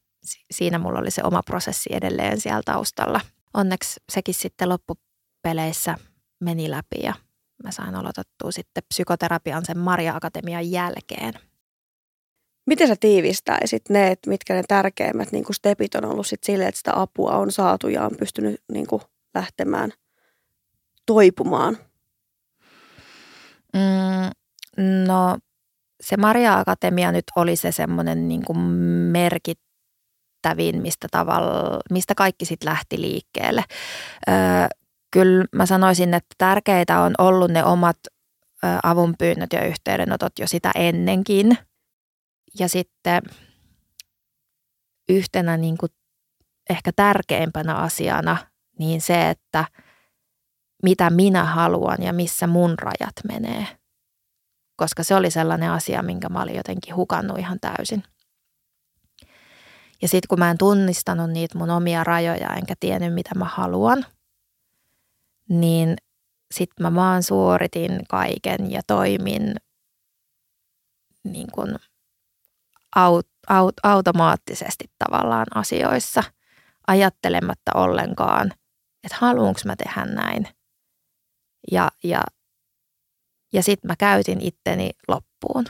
siinä 0.51 0.79
mulla 0.79 0.99
oli 0.99 1.11
se 1.11 1.23
oma 1.25 1.43
prosessi 1.47 1.91
edelleen 1.93 2.41
siellä 2.41 2.63
taustalla. 2.65 3.21
Onneksi 3.55 4.01
sekin 4.13 4.35
sitten 4.35 4.69
loppupeleissä 4.69 5.95
meni 6.41 6.71
läpi 6.71 6.97
ja 7.03 7.15
mä 7.65 7.71
sain 7.71 7.95
aloitettua 7.95 8.51
sitten 8.51 8.83
psykoterapian 8.89 9.65
sen 9.65 9.79
Maria 9.79 10.17
Akatemian 10.17 10.71
jälkeen. 10.71 11.35
Miten 12.67 12.89
sä 12.89 12.97
tiivistäisit 13.01 13.89
ne, 13.89 14.11
että 14.11 14.31
mitkä 14.31 14.55
ne 14.55 14.63
tärkeimmät 14.69 15.33
niin 15.33 15.45
kuin 15.45 15.55
stepit 15.55 15.95
on 15.95 16.05
ollut 16.05 16.27
sit 16.27 16.45
sille, 16.45 16.67
että 16.67 16.79
sitä 16.79 17.01
apua 17.01 17.37
on 17.37 17.53
saatu 17.53 17.89
ja 17.89 18.05
on 18.05 18.17
pystynyt 18.19 18.61
niin 18.73 18.87
kuin 18.87 19.03
lähtemään 19.35 19.93
toipumaan? 21.07 21.79
Mm, 23.73 24.31
no 25.07 25.39
se 26.03 26.17
Maria 26.17 26.59
Akatemia 26.59 27.13
nyt 27.13 27.25
oli 27.37 27.57
se 27.57 27.73
semmoinen 27.73 28.29
niin 28.29 28.59
merkittävin, 29.13 30.83
mistä, 30.83 31.09
tavalla, 31.11 31.81
mistä 31.91 32.15
kaikki 32.15 32.45
sitten 32.45 32.69
lähti 32.69 33.01
liikkeelle. 33.01 33.65
Öö, 34.29 34.35
kyllä 35.11 35.45
mä 35.53 35.67
sanoisin, 35.67 36.15
että 36.15 36.35
tärkeitä 36.39 37.01
on 37.01 37.15
ollut 37.19 37.51
ne 37.51 37.65
omat 37.65 37.97
avunpyynnöt 38.83 39.53
ja 39.53 39.65
yhteydenotot 39.65 40.39
jo 40.39 40.47
sitä 40.47 40.71
ennenkin. 40.75 41.59
Ja 42.59 42.69
sitten 42.69 43.23
yhtenä 45.09 45.57
niin 45.57 45.79
kuin 45.79 45.93
ehkä 46.71 46.91
tärkeimpänä 46.97 47.75
asiana 47.75 48.37
niin 48.79 49.01
se, 49.01 49.31
että 49.31 49.65
mitä 50.83 51.11
minä 51.11 51.45
haluan 51.45 52.03
ja 52.03 52.13
missä 52.13 52.47
mun 52.47 52.75
rajat 52.79 53.15
menee. 53.29 53.67
Koska 54.77 55.03
se 55.03 55.15
oli 55.15 55.31
sellainen 55.31 55.71
asia, 55.71 56.03
minkä 56.03 56.29
mä 56.29 56.43
olin 56.43 56.57
jotenkin 56.57 56.97
hukannut 56.97 57.39
ihan 57.39 57.61
täysin. 57.61 58.03
Ja 60.03 60.09
sitten 60.09 60.29
kun 60.29 60.39
mä 60.39 60.51
en 60.51 60.59
tunnistanut 60.59 61.31
niitä 61.31 61.59
mun 61.59 61.71
omia 61.71 62.05
rajoja 62.05 62.55
enkä 62.55 62.75
tiennyt 62.81 63.15
mitä 63.15 63.35
mä 63.35 63.45
haluan, 63.45 64.07
niin 65.49 65.97
sitten 66.55 66.83
mä 66.83 66.95
vaan 66.95 67.23
suoritin 67.23 68.01
kaiken 68.09 68.71
ja 68.71 68.81
toimin 68.87 69.55
niin 71.25 71.47
kuin 71.53 71.77
aut, 72.97 73.29
aut, 73.49 73.75
automaattisesti 73.83 74.85
tavallaan 74.99 75.47
asioissa 75.55 76.23
ajattelematta 76.87 77.73
ollenkaan, 77.75 78.53
että 79.05 79.19
haluanko 79.21 79.61
mä 79.65 79.77
tehdä 79.77 80.05
näin. 80.05 80.49
Ja, 81.73 81.91
ja, 82.05 82.23
ja 83.55 83.63
sitten 83.63 83.89
mä 83.89 83.95
käytin 83.99 84.41
itteni 84.41 84.91
loppuun. 85.09 85.65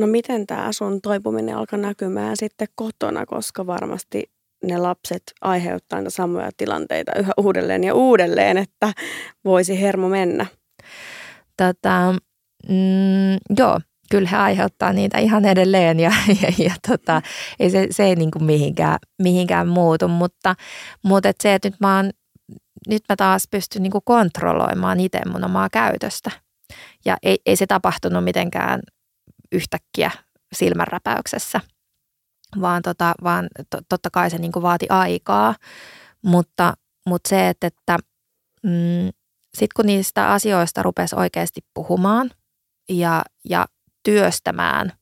No 0.00 0.06
miten 0.06 0.46
tämä 0.46 0.72
sun 0.72 1.00
toipuminen 1.00 1.56
alkaa 1.56 1.78
näkymään 1.78 2.36
sitten 2.36 2.68
kotona, 2.74 3.26
koska 3.26 3.66
varmasti 3.66 4.30
ne 4.64 4.78
lapset 4.78 5.22
aiheuttaa 5.40 5.98
niitä 5.98 6.10
samoja 6.10 6.50
tilanteita 6.56 7.12
yhä 7.18 7.32
uudelleen 7.36 7.84
ja 7.84 7.94
uudelleen, 7.94 8.58
että 8.58 8.92
voisi 9.44 9.80
hermo 9.80 10.08
mennä? 10.08 10.46
Tota, 11.56 12.14
mm, 12.68 13.56
joo, 13.58 13.80
kyllä 14.10 14.28
he 14.28 14.36
aiheuttaa 14.36 14.92
niitä 14.92 15.18
ihan 15.18 15.44
edelleen 15.44 16.00
ja, 16.00 16.12
ja, 16.42 16.52
ja 16.64 16.74
tota, 16.88 17.22
ei 17.60 17.70
se, 17.70 17.86
se 17.90 18.04
ei 18.04 18.16
niin 18.16 18.30
kuin 18.30 18.44
mihinkään, 18.44 18.98
mihinkään 19.22 19.68
muutu, 19.68 20.08
mutta, 20.08 20.54
mutta 21.04 21.28
et 21.28 21.36
se, 21.42 21.54
että 21.54 21.68
nyt 21.68 21.80
mä, 21.80 21.96
oon, 21.96 22.10
nyt 22.88 23.02
mä 23.08 23.16
taas 23.16 23.48
pystyn 23.50 23.82
niin 23.82 23.90
kuin 23.90 24.04
kontrolloimaan 24.04 25.00
itse 25.00 25.20
mun 25.28 25.44
omaa 25.44 25.68
käytöstä. 25.70 26.30
Ja 27.04 27.16
ei, 27.22 27.38
ei 27.46 27.56
se 27.56 27.66
tapahtunut 27.66 28.24
mitenkään 28.24 28.80
yhtäkkiä 29.52 30.10
silmänräpäyksessä– 30.52 31.60
vaan, 32.60 32.82
tota, 32.82 33.14
vaan 33.22 33.48
to, 33.70 33.78
totta 33.88 34.10
kai 34.10 34.30
se 34.30 34.38
niin 34.38 34.52
kuin 34.52 34.62
vaati 34.62 34.86
aikaa, 34.88 35.54
mutta, 36.22 36.74
mutta 37.06 37.28
se, 37.28 37.48
että, 37.48 37.66
että 37.66 37.98
mm, 38.62 39.08
sitten 39.54 39.74
kun 39.76 39.86
niistä 39.86 40.32
asioista 40.32 40.82
rupesi 40.82 41.16
oikeasti 41.16 41.60
puhumaan 41.74 42.30
ja, 42.88 43.22
ja 43.44 43.66
työstämään 44.02 44.92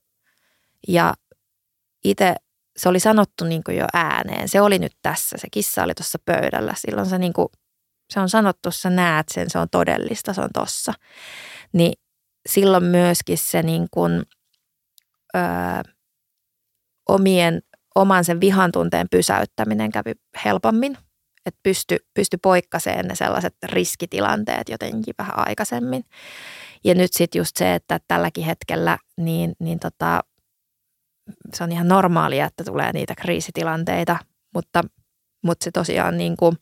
ja 0.89 1.15
itse 2.05 2.35
se 2.77 2.89
oli 2.89 3.01
sanottu 3.01 3.45
niin 3.45 3.63
jo 3.69 3.87
ääneen, 3.93 4.49
se 4.49 4.61
oli 4.61 4.79
nyt 4.79 4.93
tässä, 5.03 5.37
se 5.39 5.49
kissa 5.51 5.83
oli 5.83 5.95
tuossa 5.95 6.19
pöydällä, 6.25 6.75
silloin 6.77 7.09
se, 7.09 7.19
niin 7.19 7.33
kuin, 7.33 7.49
se 8.11 8.21
on 8.21 8.29
sanottu, 8.29 8.71
sä 8.71 8.91
näet 8.91 9.27
sen, 9.29 9.51
se 9.51 9.59
on 9.59 9.69
todellista, 9.71 10.33
se 10.33 10.41
on 10.41 10.51
tossa. 10.55 10.93
Niin 11.73 11.93
silloin 12.49 12.85
myöskin 12.85 13.39
se 13.39 13.63
niin 13.63 13.87
kuin, 13.91 14.23
öö, 15.37 15.43
omien, 17.09 17.63
oman 17.95 18.25
sen 18.25 18.41
vihan 18.41 18.73
tunteen 18.73 19.07
pysäyttäminen 19.11 19.93
kävi 19.93 20.13
helpommin. 20.45 20.99
Että 21.47 21.61
pysty, 21.63 21.97
pysty 22.15 22.39
poikkaseen 22.43 23.07
ne 23.07 23.15
sellaiset 23.15 23.55
riskitilanteet 23.63 24.69
jotenkin 24.69 25.15
vähän 25.19 25.49
aikaisemmin. 25.49 26.05
Ja 26.85 26.95
nyt 26.95 27.13
sitten 27.13 27.39
just 27.39 27.57
se, 27.57 27.75
että 27.75 28.01
tälläkin 28.09 28.45
hetkellä 28.45 28.99
niin, 29.17 29.53
niin 29.59 29.79
tota, 29.79 30.21
se 31.55 31.65
on 31.65 31.73
ihan 31.73 31.89
normaalia, 31.89 32.47
että 32.47 32.65
tulee 32.65 32.93
niitä 32.93 33.15
kriisitilanteita, 33.15 34.19
mutta, 34.55 34.85
mutta 35.43 35.65
se 35.65 35.71
tosiaan 35.71 36.19
niin 36.19 36.37
kuin, 36.37 36.57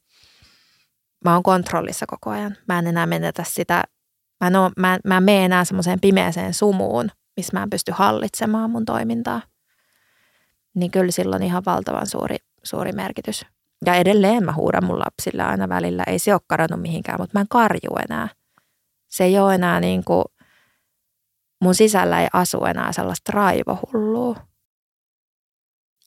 mä 1.25 1.35
oon 1.35 1.43
kontrollissa 1.43 2.07
koko 2.09 2.31
ajan. 2.31 2.57
Mä 2.69 2.79
en 2.79 2.87
enää 2.87 3.07
menetä 3.07 3.45
sitä, 3.47 3.83
mä 4.41 4.47
en, 4.47 4.53
mä, 4.77 4.99
mä 5.05 5.17
en 5.17 5.23
mene 5.23 5.45
enää 5.45 5.65
semmoiseen 5.65 6.01
pimeäseen 6.01 6.55
sumuun, 6.55 7.11
missä 7.37 7.59
mä 7.59 7.63
en 7.63 7.71
pysty 7.71 7.93
hallitsemaan 7.95 8.71
mun 8.71 8.85
toimintaa 8.85 9.41
niin 10.75 10.91
kyllä 10.91 11.11
sillä 11.11 11.37
on 11.37 11.43
ihan 11.43 11.63
valtavan 11.67 12.07
suuri, 12.07 12.37
suuri 12.63 12.93
merkitys. 12.93 13.47
Ja 13.87 13.95
edelleen 13.95 14.45
mä 14.45 14.53
huudan 14.53 14.85
mun 14.85 14.99
lapsille 14.99 15.43
aina 15.43 15.69
välillä. 15.69 16.05
Ei 16.07 16.19
se 16.19 16.33
ole 16.33 16.41
karannut 16.47 16.83
mihinkään, 16.83 17.21
mutta 17.21 17.39
mä 17.39 17.41
en 17.41 17.49
karju 17.51 17.97
enää. 18.11 18.29
Se 19.09 19.25
ei 19.25 19.39
ole 19.39 19.55
enää 19.55 19.81
niin 19.81 20.05
kuin, 20.05 20.25
mun 21.61 21.75
sisällä 21.75 22.21
ei 22.21 22.29
asu 22.33 22.65
enää 22.65 22.93
sellaista 22.93 23.33
raivohullua. 23.33 24.37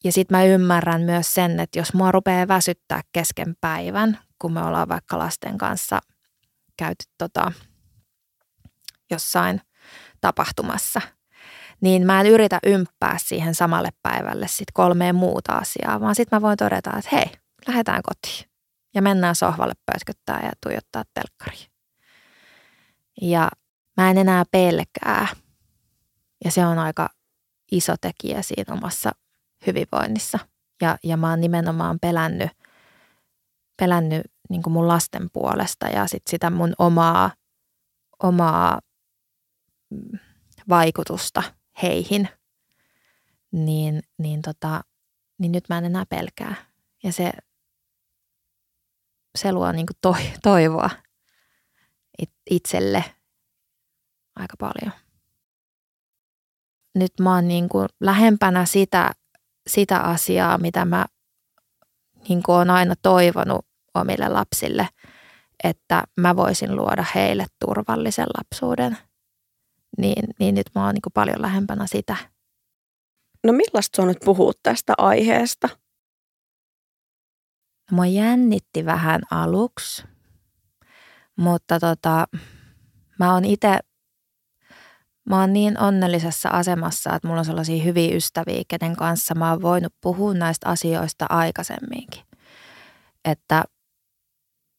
Ja 0.03 0.11
sitten 0.11 0.37
mä 0.37 0.43
ymmärrän 0.43 1.01
myös 1.01 1.31
sen, 1.31 1.59
että 1.59 1.79
jos 1.79 1.93
mua 1.93 2.11
rupeaa 2.11 2.47
väsyttää 2.47 3.01
kesken 3.11 3.55
päivän, 3.61 4.19
kun 4.41 4.53
me 4.53 4.63
ollaan 4.63 4.87
vaikka 4.87 5.17
lasten 5.17 5.57
kanssa 5.57 5.99
käyty 6.77 7.05
tota, 7.17 7.51
jossain 9.11 9.61
tapahtumassa– 10.21 11.01
niin 11.81 12.05
mä 12.05 12.21
en 12.21 12.27
yritä 12.27 12.59
ymppää 12.65 13.17
siihen 13.17 13.55
samalle 13.55 13.89
päivälle 14.03 14.47
sit 14.47 14.71
kolmeen 14.73 15.15
muuta 15.15 15.53
asiaa, 15.53 16.01
vaan 16.01 16.15
sitten 16.15 16.37
mä 16.37 16.41
voin 16.41 16.57
todeta, 16.57 16.97
että 16.97 17.09
hei, 17.11 17.31
lähdetään 17.67 18.01
kotiin 18.03 18.49
ja 18.95 19.01
mennään 19.01 19.35
sohvalle 19.35 19.73
pötköttää 19.85 20.39
ja 20.43 20.51
tuijottaa 20.63 21.03
telkkariin. 21.13 21.71
Ja 23.21 23.49
mä 23.97 24.09
en 24.09 24.17
enää 24.17 24.43
pelkää. 24.51 25.27
Ja 26.45 26.51
se 26.51 26.65
on 26.65 26.79
aika 26.79 27.09
iso 27.71 27.95
tekijä 28.01 28.41
siinä 28.41 28.73
omassa 28.73 29.11
hyvinvoinnissa. 29.67 30.39
Ja, 30.81 30.97
ja 31.03 31.17
mä 31.17 31.29
oon 31.29 31.41
nimenomaan 31.41 31.99
pelännyt, 32.01 32.49
pelännyt 33.77 34.21
niin 34.49 34.63
kuin 34.63 34.73
mun 34.73 34.87
lasten 34.87 35.29
puolesta 35.33 35.87
ja 35.87 36.07
sit 36.07 36.23
sitä 36.29 36.49
mun 36.49 36.73
omaa, 36.77 37.31
omaa 38.23 38.79
mm, 39.89 40.19
vaikutusta 40.69 41.43
heihin. 41.83 42.29
Niin, 43.51 44.03
niin, 44.17 44.41
tota, 44.41 44.81
niin 45.39 45.51
nyt 45.51 45.63
mä 45.69 45.77
en 45.77 45.85
enää 45.85 46.05
pelkää. 46.05 46.55
Ja 47.03 47.11
se, 47.11 47.31
se 49.37 49.51
luo 49.51 49.71
niin 49.71 49.85
kuin 49.85 49.97
toi, 50.01 50.31
toivoa 50.43 50.89
itselle 52.49 53.03
aika 54.35 54.55
paljon. 54.59 54.91
Nyt 56.95 57.13
mä 57.21 57.35
oon 57.35 57.47
niin 57.47 57.69
kuin 57.69 57.89
lähempänä 57.99 58.65
sitä, 58.65 59.11
sitä 59.67 59.99
asiaa, 59.99 60.57
mitä 60.57 60.85
mä 60.85 61.05
niin 62.29 62.43
kuin 62.43 62.55
oon 62.55 62.69
aina 62.69 62.93
toivonut 63.01 63.66
omille 63.99 64.29
lapsille, 64.29 64.89
että 65.63 66.03
mä 66.19 66.35
voisin 66.35 66.75
luoda 66.75 67.05
heille 67.15 67.45
turvallisen 67.65 68.27
lapsuuden. 68.37 68.97
Niin, 69.97 70.23
niin 70.39 70.55
nyt 70.55 70.67
mä 70.75 70.85
oon 70.85 70.93
niin 70.93 71.01
kuin 71.01 71.13
paljon 71.13 71.41
lähempänä 71.41 71.87
sitä. 71.87 72.15
No 73.43 73.53
millaista 73.53 73.95
se 73.95 74.01
on 74.01 74.07
nyt 74.07 74.19
puhua 74.25 74.51
tästä 74.63 74.93
aiheesta? 74.97 75.69
Mua 77.91 78.05
jännitti 78.05 78.85
vähän 78.85 79.21
aluksi, 79.31 80.03
mutta 81.35 81.79
tota, 81.79 82.27
mä 83.19 83.33
oon 83.33 83.45
itse 83.45 83.79
Mä 85.29 85.39
oon 85.39 85.53
niin 85.53 85.79
onnellisessa 85.79 86.49
asemassa, 86.49 87.15
että 87.15 87.27
mulla 87.27 87.39
on 87.39 87.45
sellaisia 87.45 87.83
hyviä 87.83 88.15
ystäviä, 88.15 88.63
kenen 88.67 88.95
kanssa 88.95 89.35
mä 89.35 89.49
oon 89.51 89.61
voinut 89.61 89.93
puhua 90.01 90.33
näistä 90.33 90.69
asioista 90.69 91.25
aikaisemminkin. 91.29 92.23
Että, 93.25 93.63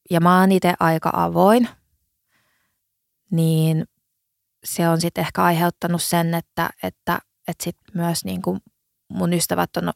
ja 0.09 0.19
mä 0.19 0.39
oon 0.39 0.51
itse 0.51 0.73
aika 0.79 1.09
avoin, 1.13 1.69
niin 3.31 3.85
se 4.63 4.89
on 4.89 5.01
sitten 5.01 5.21
ehkä 5.21 5.43
aiheuttanut 5.43 6.03
sen, 6.03 6.33
että, 6.33 6.69
että, 6.83 7.19
että 7.47 7.63
sit 7.63 7.77
myös 7.93 8.25
niin 8.25 8.41
kuin 8.41 8.59
mun 9.09 9.33
ystävät 9.33 9.77
on 9.77 9.91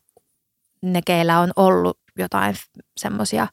ne, 0.82 1.02
keillä 1.06 1.40
on 1.40 1.52
ollut 1.56 2.00
jotain 2.18 2.56
semmoisia 2.98 3.48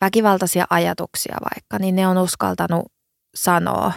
väkivaltaisia 0.00 0.66
ajatuksia 0.70 1.36
vaikka, 1.54 1.78
niin 1.78 1.96
ne 1.96 2.08
on 2.08 2.18
uskaltanut 2.18 2.92
sanoa. 3.34 3.92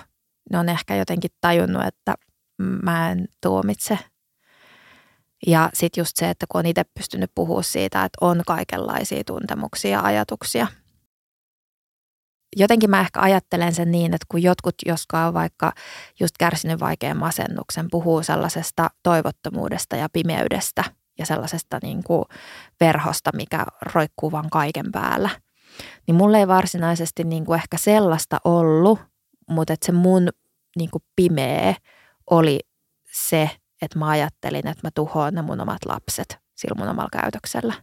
Ne 0.51 0.59
on 0.59 0.70
ehkä 0.70 0.95
jotenkin 0.95 1.32
tajunnut, 1.41 1.84
että 1.86 2.16
mä 2.57 3.11
en 3.11 3.28
tuomitse. 3.41 3.99
Ja 5.47 5.70
sitten 5.74 6.01
just 6.01 6.18
se, 6.18 6.30
että 6.30 6.45
kun 6.49 6.59
on 6.59 6.66
itse 6.66 6.84
pystynyt 6.84 7.32
puhua 7.36 7.61
siitä, 7.61 8.05
että 8.05 8.18
on 8.22 8.41
kaikenlaisia 8.47 9.24
tuntemuksia 9.24 9.91
ja 9.91 10.01
ajatuksia. 10.01 10.68
Jotenkin 12.56 12.89
mä 12.89 13.01
ehkä 13.01 13.22
ajattelen 13.22 13.76
sen 13.76 13.91
niin, 13.91 14.14
että 14.14 14.26
kun 14.30 14.43
jotkut, 14.43 14.76
jotka 14.86 15.28
on 15.28 15.34
vaikka 15.34 15.74
just 16.20 16.38
kärsinyt 16.39 16.80
vaikean 16.80 17.18
masennuksen, 17.18 17.88
puhuu 17.91 18.24
sellaisesta 18.24 18.89
toivottomuudesta 19.03 19.95
ja 19.95 20.10
pimeydestä 20.14 20.84
ja 21.20 21.26
sellaisesta 21.26 21.80
niin 21.84 22.03
kuin 22.03 22.24
verhosta, 22.80 23.32
mikä 23.36 23.66
roikkuu 23.93 24.32
vaan 24.32 24.49
kaiken 24.49 24.91
päällä– 24.91 25.30
niin 26.08 26.16
mulle 26.16 26.39
ei 26.39 26.47
varsinaisesti 26.47 27.24
niin 27.24 27.45
kuin 27.45 27.60
ehkä 27.60 27.78
sellaista 27.78 28.38
ollut, 28.43 28.99
mutta 29.49 29.74
että 29.74 29.86
se 29.86 29.91
mun 29.91 30.30
niin 30.76 30.89
kuin 30.91 31.03
pimeä 31.16 31.76
oli 32.30 32.60
se, 33.12 33.49
että 33.82 33.99
mä 33.99 34.10
ajattelin, 34.10 34.68
että 34.68 34.88
mä 34.88 34.89
tuhoan 34.95 35.34
ne 35.34 35.41
mun 35.41 35.62
omat 35.62 35.86
lapset 35.86 36.39
sillä 36.56 36.76
mun 36.78 36.89
omalla 36.89 37.22
käytöksellä. 37.22 37.74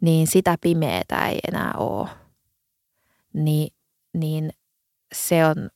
Niin 0.00 0.26
sitä 0.26 0.56
pimeätä 0.60 1.28
ei 1.28 1.38
enää 1.48 1.72
ole. 1.76 2.08
Ni, 3.34 3.68
niin 4.14 4.50
se 5.14 5.46
on, 5.46 5.70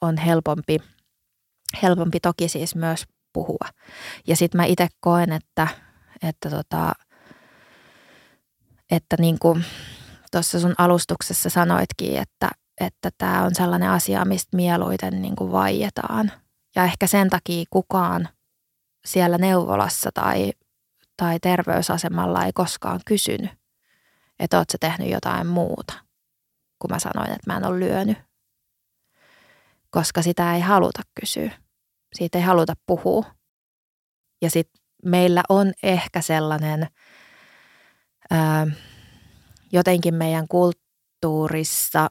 on 0.00 0.16
helpompi, 0.16 0.78
helpompi 1.82 2.20
toki 2.20 2.48
siis 2.48 2.74
myös 2.74 3.04
puhua. 3.32 3.68
Ja 4.26 4.36
sitten 4.36 4.58
mä 4.58 4.64
itse 4.64 4.88
koen, 5.00 5.32
että, 5.32 5.68
että, 6.22 6.50
tota, 6.50 6.92
että 8.90 9.16
niin 9.18 9.38
kuin, 9.38 9.64
tuossa 10.32 10.60
sun 10.60 10.74
alustuksessa 10.78 11.50
sanoitkin, 11.50 12.16
että 12.16 12.50
että 12.80 13.10
tämä 13.18 13.42
on 13.42 13.54
sellainen 13.54 13.90
asia, 13.90 14.24
mistä 14.24 14.56
mieluiten 14.56 15.22
niin 15.22 15.36
kuin 15.36 15.52
vaietaan. 15.52 16.32
Ja 16.76 16.84
ehkä 16.84 17.06
sen 17.06 17.30
takia 17.30 17.64
kukaan 17.70 18.28
siellä 19.04 19.38
neuvolassa 19.38 20.10
tai, 20.14 20.52
tai 21.16 21.38
terveysasemalla 21.40 22.44
ei 22.44 22.52
koskaan 22.54 23.00
kysynyt, 23.06 23.50
että 24.38 24.58
ootko 24.58 24.78
tehnyt 24.80 25.10
jotain 25.10 25.46
muuta, 25.46 25.92
kun 26.80 26.90
mä 26.90 26.98
sanoin, 26.98 27.30
että 27.30 27.52
mä 27.52 27.56
en 27.56 27.66
ole 27.66 27.80
lyönyt. 27.80 28.18
Koska 29.90 30.22
sitä 30.22 30.54
ei 30.54 30.60
haluta 30.60 31.02
kysyä. 31.20 31.50
Siitä 32.14 32.38
ei 32.38 32.44
haluta 32.44 32.74
puhua. 32.86 33.24
Ja 34.42 34.50
sitten 34.50 34.82
meillä 35.04 35.42
on 35.48 35.72
ehkä 35.82 36.20
sellainen... 36.20 36.86
Ää, 38.30 38.66
jotenkin 39.72 40.14
meidän 40.14 40.48
kulttuurissa 40.48 42.10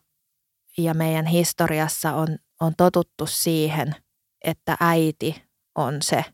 ja 0.77 0.93
meidän 0.93 1.25
historiassa 1.25 2.13
on, 2.13 2.37
on 2.61 2.73
totuttu 2.77 3.25
siihen, 3.25 3.95
että 4.43 4.77
äiti 4.79 5.43
on 5.75 6.01
se, 6.01 6.25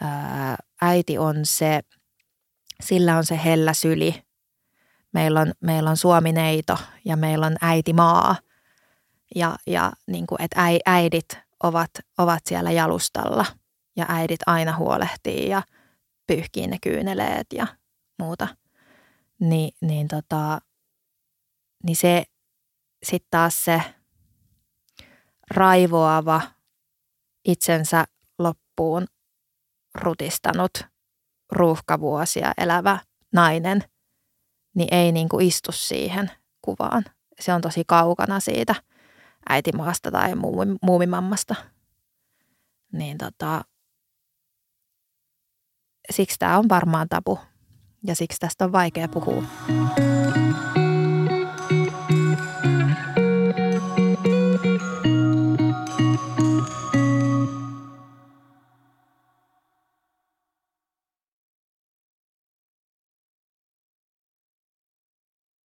ää, 0.00 0.56
äiti 0.82 1.18
on 1.18 1.36
se, 1.46 1.80
sillä 2.82 3.16
on 3.16 3.26
se 3.26 3.36
hellä 3.44 3.72
syli. 3.72 4.23
Meillä 5.14 5.40
on, 5.40 5.52
meillä 5.60 5.90
on 5.90 5.96
Suomineito 5.96 6.78
ja 7.04 7.16
meillä 7.16 7.46
on 7.46 7.56
äiti 7.60 7.92
maa 7.92 8.36
ja, 9.34 9.56
ja 9.66 9.92
niin 10.06 10.26
kuin, 10.26 10.42
että 10.42 10.62
äidit 10.86 11.38
ovat, 11.62 11.90
ovat 12.18 12.40
siellä 12.46 12.70
jalustalla 12.70 13.46
ja 13.96 14.06
äidit 14.08 14.40
aina 14.46 14.76
huolehtii 14.76 15.48
ja 15.48 15.62
pyyhkii 16.26 16.66
ne 16.66 16.78
kyyneleet 16.82 17.46
ja 17.52 17.66
muuta– 18.18 18.48
niin, 19.40 19.74
niin, 19.80 20.08
tota, 20.08 20.60
niin 21.82 21.96
se 21.96 22.24
sitten 23.02 23.28
taas 23.30 23.64
se 23.64 23.80
raivoava, 25.50 26.40
itsensä 27.44 28.04
loppuun 28.38 29.06
rutistanut 29.94 30.70
ruuhkavuosia 31.52 32.52
elävä 32.58 32.98
nainen, 33.32 33.82
niin 34.74 34.94
ei 34.94 35.12
niin 35.12 35.28
kuin 35.28 35.46
istu 35.46 35.72
siihen 35.72 36.30
kuvaan. 36.62 37.04
Se 37.40 37.52
on 37.52 37.60
tosi 37.60 37.82
kaukana 37.86 38.40
siitä 38.40 38.74
äitimaasta 39.48 40.10
tai 40.10 40.32
muumimammasta. 40.82 41.54
Niin 42.92 43.18
tota, 43.18 43.64
siksi 46.10 46.38
tämä 46.38 46.58
on 46.58 46.68
varmaan 46.68 47.08
tabu 47.08 47.38
ja 48.06 48.16
siksi 48.16 48.38
tästä 48.40 48.64
on 48.64 48.72
vaikea 48.72 49.08
puhua. 49.08 49.42